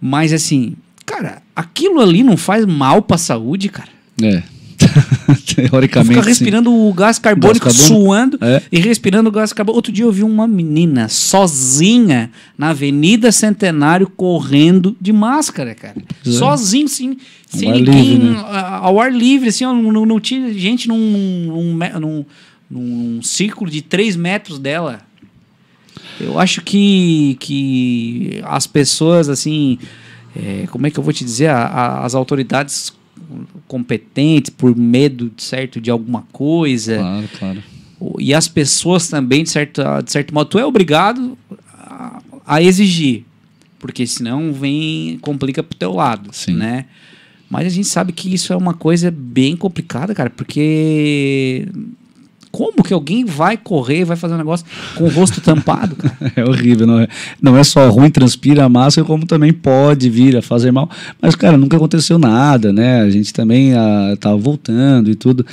[0.00, 3.88] Mas assim, cara, aquilo ali não faz mal pra saúde, cara.
[4.22, 4.42] É.
[5.54, 6.10] Teoricamente.
[6.14, 6.28] fica sim.
[6.28, 8.62] respirando o gás carbônico, Gás suando É.
[8.70, 9.76] e respirando o gás carbônico.
[9.78, 15.96] Outro dia eu vi uma menina sozinha na Avenida Centenário correndo de máscara, cara.
[16.26, 16.30] É.
[16.30, 17.16] Sozinho, sim.
[17.48, 18.44] Sem ninguém, livre, né?
[18.80, 22.24] ao ar livre, assim, ó, não, não, tinha gente num, num, num,
[22.70, 25.00] num círculo de 3 metros dela.
[26.20, 29.78] Eu acho que, que as pessoas, assim,
[30.34, 31.48] é, como é que eu vou te dizer?
[31.48, 32.92] A- a- as autoridades
[33.66, 37.62] competentes, por medo, certo, de alguma coisa, Claro, claro.
[38.18, 41.36] e as pessoas também, de certo, de certo modo, tu é obrigado
[41.72, 43.24] a, a exigir,
[43.78, 46.54] porque senão vem, complica pro teu lado, Sim.
[46.54, 46.86] né?
[47.48, 51.68] Mas a gente sabe que isso é uma coisa bem complicada, cara, porque
[52.56, 56.16] como que alguém vai correr, vai fazer um negócio com o rosto tampado, cara?
[56.34, 57.08] É horrível, não é,
[57.40, 60.88] não é só ruim, transpira a máscara, como também pode vir a fazer mal.
[61.20, 63.02] Mas, cara, nunca aconteceu nada, né?
[63.02, 65.44] A gente também ah, tava voltando e tudo.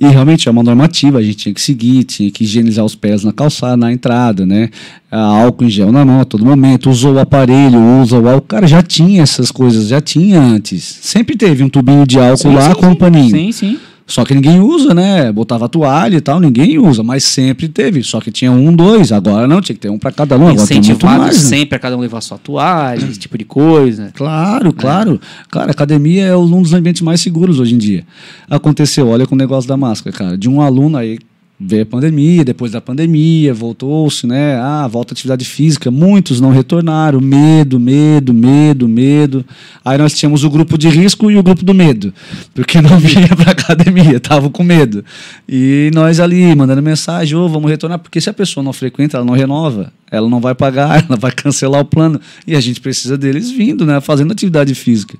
[0.00, 3.24] E realmente é uma normativa, a gente tinha que seguir, tinha que higienizar os pés
[3.24, 4.70] na calçada, na entrada, né?
[5.10, 8.46] Ah, álcool em gel na mão a todo momento, usou o aparelho, usa o álcool.
[8.46, 10.84] Cara, já tinha essas coisas, já tinha antes.
[11.02, 13.30] Sempre teve um tubinho de álcool lá com um paninho.
[13.30, 13.78] Sim, sim.
[14.06, 15.32] Só que ninguém usa, né?
[15.32, 18.02] Botava toalha e tal, ninguém usa, mas sempre teve.
[18.02, 20.48] Só que tinha um, dois, agora não, tinha que ter um para cada um.
[20.48, 21.48] Agora Incentivado mais, né?
[21.48, 24.10] sempre a cada um levar sua toalha, esse tipo de coisa.
[24.14, 25.20] Claro, claro.
[25.50, 28.04] Cara, academia é um dos ambientes mais seguros hoje em dia.
[28.50, 30.38] Aconteceu, olha com o negócio da máscara, cara.
[30.38, 31.18] De um aluno aí
[31.64, 34.56] veio a pandemia, depois da pandemia, voltou-se, né?
[34.56, 35.90] Ah, volta à atividade física.
[35.90, 37.20] Muitos não retornaram.
[37.20, 39.44] Medo, medo, medo, medo.
[39.84, 42.12] Aí nós tínhamos o grupo de risco e o grupo do medo.
[42.54, 45.04] Porque não vinha pra academia, tava com medo.
[45.48, 49.24] E nós ali mandando mensagem, ô, vamos retornar, porque se a pessoa não frequenta, ela
[49.24, 49.92] não renova.
[50.10, 52.20] Ela não vai pagar, ela vai cancelar o plano.
[52.46, 54.00] E a gente precisa deles vindo, né?
[54.00, 55.16] Fazendo atividade física.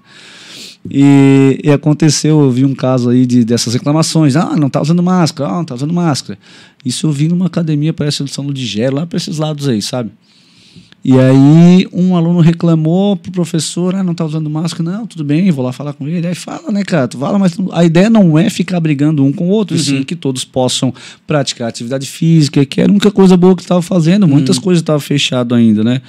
[0.91, 4.35] E, e aconteceu, eu vi um caso aí de, dessas reclamações.
[4.37, 6.39] Ah, não tá usando máscara, ah, não tá usando máscara.
[6.85, 10.11] Isso eu vi numa academia, parece São Ludigero, lá para esses lados aí, sabe?
[11.05, 14.89] E aí um aluno reclamou pro professor, ah, não tá usando máscara.
[14.89, 16.27] Não, tudo bem, vou lá falar com ele.
[16.27, 19.49] Aí fala, né, cara, tu fala, mas a ideia não é ficar brigando um com
[19.49, 20.95] o outro, e sim que todos possam
[21.27, 24.29] praticar atividade física, que era a única coisa boa que estava fazendo.
[24.29, 26.01] Muitas coisas estavam fechado ainda, né?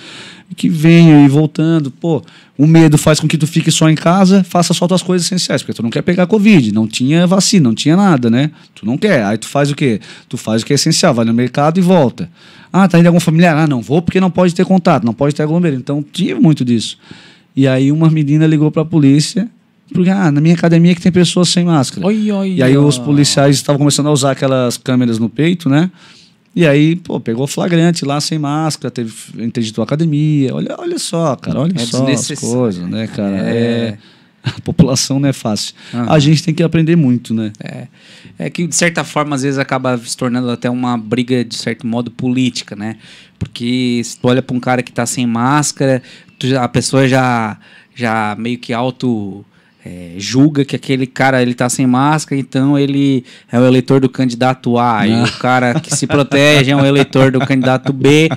[0.55, 2.21] Que venham e voltando, pô,
[2.57, 5.63] o medo faz com que tu fique só em casa, faça só tuas coisas essenciais,
[5.63, 8.51] porque tu não quer pegar Covid, não tinha vacina, não tinha nada, né?
[8.75, 9.23] Tu não quer.
[9.23, 9.99] Aí tu faz o quê?
[10.29, 12.29] Tu faz o que é essencial, vai no mercado e volta.
[12.71, 13.57] Ah, tá indo algum familiar?
[13.57, 15.79] Ah, não vou porque não pode ter contato, não pode ter aglomeração.
[15.79, 16.97] Então, tinha muito disso.
[17.55, 19.49] E aí uma menina ligou pra polícia,
[19.93, 22.05] porque, ah, na minha academia que tem pessoas sem máscara.
[22.05, 25.91] Oi, oi, E aí os policiais estavam começando a usar aquelas câmeras no peito, né?
[26.55, 30.53] E aí, pô, pegou flagrante lá sem máscara, teve interditou a academia.
[30.53, 33.37] Olha, olha só, cara, olha É só as coisas, né, cara?
[33.37, 33.57] É.
[33.57, 33.97] É...
[34.43, 35.73] A população não é fácil.
[35.93, 36.11] Aham.
[36.11, 37.53] A gente tem que aprender muito, né?
[37.63, 37.87] É,
[38.37, 41.87] é que, de certa forma, às vezes acaba se tornando até uma briga, de certo
[41.87, 42.97] modo, política, né?
[43.39, 46.03] Porque se tu olha pra um cara que tá sem máscara,
[46.37, 47.57] tu a pessoa já,
[47.95, 49.45] já meio que auto.
[49.85, 54.07] É, julga que aquele cara ele tá sem máscara, então ele é o eleitor do
[54.07, 58.29] candidato A, e o cara que se protege é um eleitor do candidato B,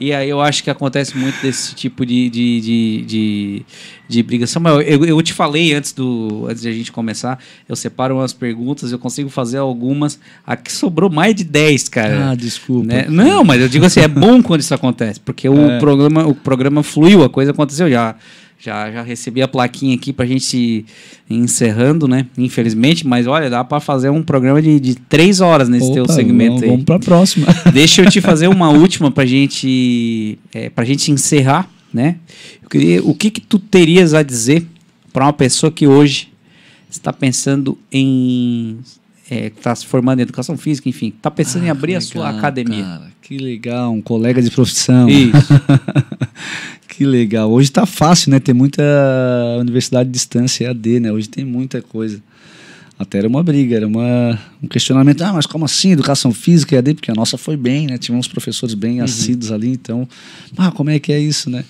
[0.00, 3.66] e aí eu acho que acontece muito desse tipo de, de, de, de,
[4.08, 4.46] de briga.
[4.46, 7.38] Samuel, eu, eu te falei antes, do, antes de a gente começar,
[7.68, 10.18] eu separo umas perguntas, eu consigo fazer algumas.
[10.46, 12.30] Aqui sobrou mais de 10, cara.
[12.30, 12.86] Ah, desculpa.
[12.86, 13.06] Né?
[13.10, 15.78] Não, mas eu digo assim, é bom quando isso acontece, porque o, É.
[15.78, 17.90] programa, o programa fluiu, a coisa aconteceu.
[17.90, 18.14] Já,
[18.58, 22.26] já, já recebi a plaquinha aqui pra gente ir encerrando, né?
[22.38, 26.12] Infelizmente, mas olha, dá pra fazer um programa de, de três horas nesse teu Opa,
[26.14, 26.70] segmento vamos, aí.
[26.70, 27.46] Vamos pra próxima.
[27.72, 32.16] Deixa eu te fazer uma última pra gente, é, pra gente encerrar, né?
[32.62, 34.66] Eu queria, o que que tu terias a dizer
[35.12, 36.28] pra uma pessoa que hoje
[36.90, 38.78] está pensando em
[39.30, 42.38] é, tá se formando em educação física, enfim, tá pensando em abrir a sua Legal,
[42.38, 42.84] academia.
[42.84, 45.08] cara, que legal, um colega de profissão.
[45.08, 45.32] Isso.
[46.88, 47.50] que legal.
[47.50, 48.40] Hoje tá fácil, né?
[48.40, 48.82] Tem muita
[49.60, 51.12] universidade de distância EAD, né?
[51.12, 52.20] Hoje tem muita coisa.
[52.96, 55.20] Até era uma briga, era uma, um questionamento.
[55.22, 55.90] Ah, mas como assim?
[55.92, 56.94] Educação física AD?
[56.94, 57.98] Porque a nossa foi bem, né?
[57.98, 59.04] Tivemos professores bem Uhum.
[59.04, 60.08] assíduos ali, então.
[60.56, 61.64] Ah, como é que é isso, né?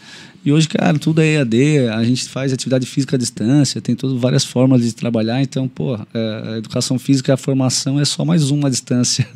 [0.44, 4.20] E hoje, cara, tudo é EAD, a gente faz atividade física à distância, tem todas
[4.20, 8.26] várias formas de trabalhar, então, pô, é, a educação física e a formação é só
[8.26, 9.26] mais uma à distância.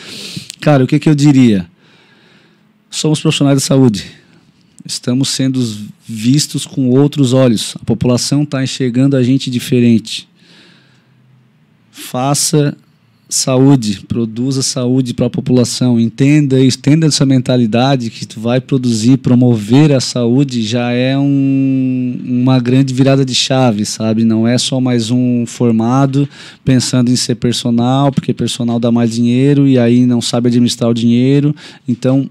[0.60, 1.66] Cara, o que, que eu diria?
[2.90, 4.04] Somos profissionais de saúde.
[4.84, 5.60] Estamos sendo
[6.06, 7.76] vistos com outros olhos.
[7.80, 10.28] A população está enxergando a gente diferente.
[11.90, 12.76] Faça
[13.30, 15.98] saúde, produza saúde para a população.
[15.98, 22.20] Entenda isso, entenda essa mentalidade que tu vai produzir, promover a saúde já é um,
[22.24, 24.24] uma grande virada de chave, sabe?
[24.24, 26.28] Não é só mais um formado
[26.64, 30.94] pensando em ser personal, porque personal dá mais dinheiro e aí não sabe administrar o
[30.94, 31.54] dinheiro.
[31.88, 32.28] Então,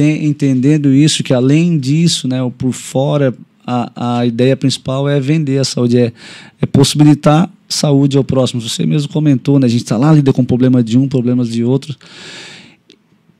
[0.00, 3.34] entendendo isso, que além disso, né, o por fora,
[3.66, 6.12] a, a ideia principal é vender a saúde, é,
[6.60, 8.60] é possibilitar saúde ao próximo.
[8.60, 11.64] Você mesmo comentou, né, a gente está lá, lida com problema de um, problemas de
[11.64, 11.96] outro.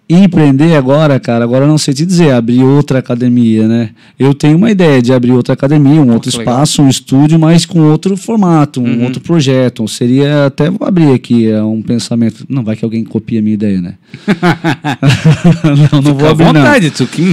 [0.09, 3.91] Empreender agora, cara, agora não sei te dizer, abrir outra academia, né?
[4.19, 6.55] Eu tenho uma ideia de abrir outra academia, um outro que legal.
[6.55, 9.05] espaço, um estúdio, mas com outro formato, um Uhum.
[9.05, 9.89] outro projeto.
[9.89, 12.45] Seria até vou abrir aqui é um pensamento.
[12.49, 13.95] Não vai que alguém copie a minha ideia, né?
[15.65, 16.53] não, não vou Fica à abrir, não.
[16.55, 17.31] vontade, tu que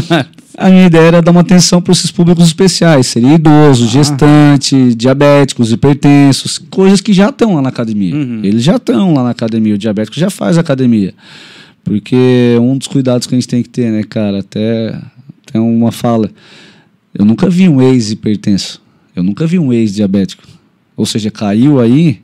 [0.58, 3.08] A minha ideia era dar uma atenção para esses públicos especiais.
[3.08, 3.88] Seria idoso, Ah.
[3.88, 8.14] gestante, diabéticos, hipertensos, coisas que já estão lá na academia.
[8.16, 8.40] Uhum.
[8.44, 9.76] Eles já estão lá na academia.
[9.76, 11.14] O diabético já faz academia.
[11.84, 14.40] Porque um dos cuidados que a gente tem que ter, né, cara?
[14.40, 15.00] Até
[15.52, 16.30] tem uma fala.
[17.14, 18.82] Eu nunca vi um ex-hipertenso.
[19.16, 20.44] Eu nunca vi um ex-diabético.
[20.96, 22.20] Ou seja, caiu aí,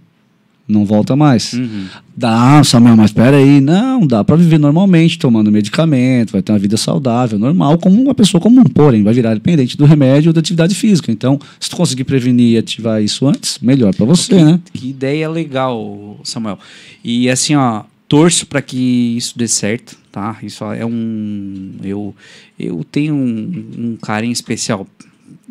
[0.68, 1.54] não volta mais.
[1.54, 1.86] Uhum.
[2.16, 3.62] Dá, Samuel, mas espera aí.
[3.62, 8.16] Não, dá para viver normalmente, tomando medicamento, vai ter uma vida saudável, normal, como uma
[8.16, 11.12] pessoa comum, porém, vai virar dependente do remédio ou da atividade física.
[11.12, 14.60] Então, se tu conseguir prevenir e ativar isso antes, melhor para você, né?
[14.74, 16.60] Que ideia legal, Samuel.
[17.04, 20.38] E assim, ó, torço para que isso dê certo, tá?
[20.42, 21.76] Isso é um.
[21.84, 22.16] Eu,
[22.58, 24.88] eu tenho um, um carinho especial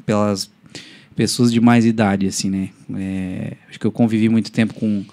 [0.06, 0.50] pelas
[1.16, 2.70] pessoas de mais idade, assim, né?
[2.94, 5.04] É, acho que eu convivi muito tempo com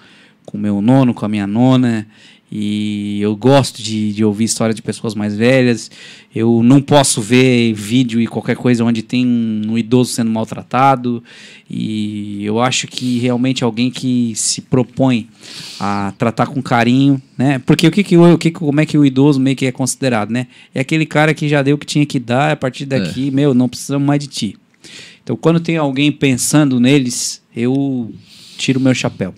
[0.45, 2.07] com meu nono, com a minha nona.
[2.51, 5.89] E eu gosto de, de ouvir história de pessoas mais velhas.
[6.35, 11.23] Eu não posso ver vídeo e qualquer coisa onde tem um, idoso sendo maltratado.
[11.69, 15.29] E eu acho que realmente alguém que se propõe
[15.79, 17.59] a tratar com carinho, né?
[17.59, 20.31] Porque o que que, o, que como é que o idoso meio que é considerado,
[20.31, 20.47] né?
[20.75, 23.53] É aquele cara que já deu o que tinha que dar, a partir daqui, meu,
[23.53, 24.57] não precisamos mais de ti.
[25.23, 28.13] Então, quando tem alguém pensando neles, eu
[28.57, 29.33] tiro meu chapéu.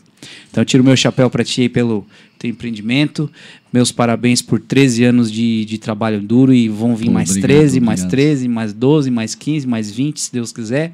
[0.50, 2.06] Então, eu tiro meu chapéu para ti aí pelo
[2.44, 3.30] teu empreendimento.
[3.72, 7.80] Meus parabéns por 13 anos de, de trabalho duro e vão vir mais obrigado, 13,
[7.80, 8.12] mais obrigado.
[8.12, 10.94] 13, mais 12, mais 15, mais 20, se Deus quiser.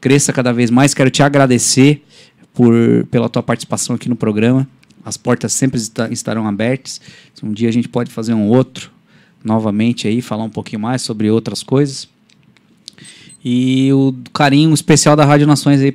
[0.00, 0.92] Cresça cada vez mais.
[0.94, 2.02] Quero te agradecer
[2.52, 2.72] por,
[3.10, 4.68] pela tua participação aqui no programa.
[5.04, 7.00] As portas sempre esta- estarão abertas.
[7.42, 8.90] Um dia a gente pode fazer um outro
[9.42, 12.08] novamente aí, falar um pouquinho mais sobre outras coisas.
[13.44, 15.92] E o carinho especial da Rádio Nações aí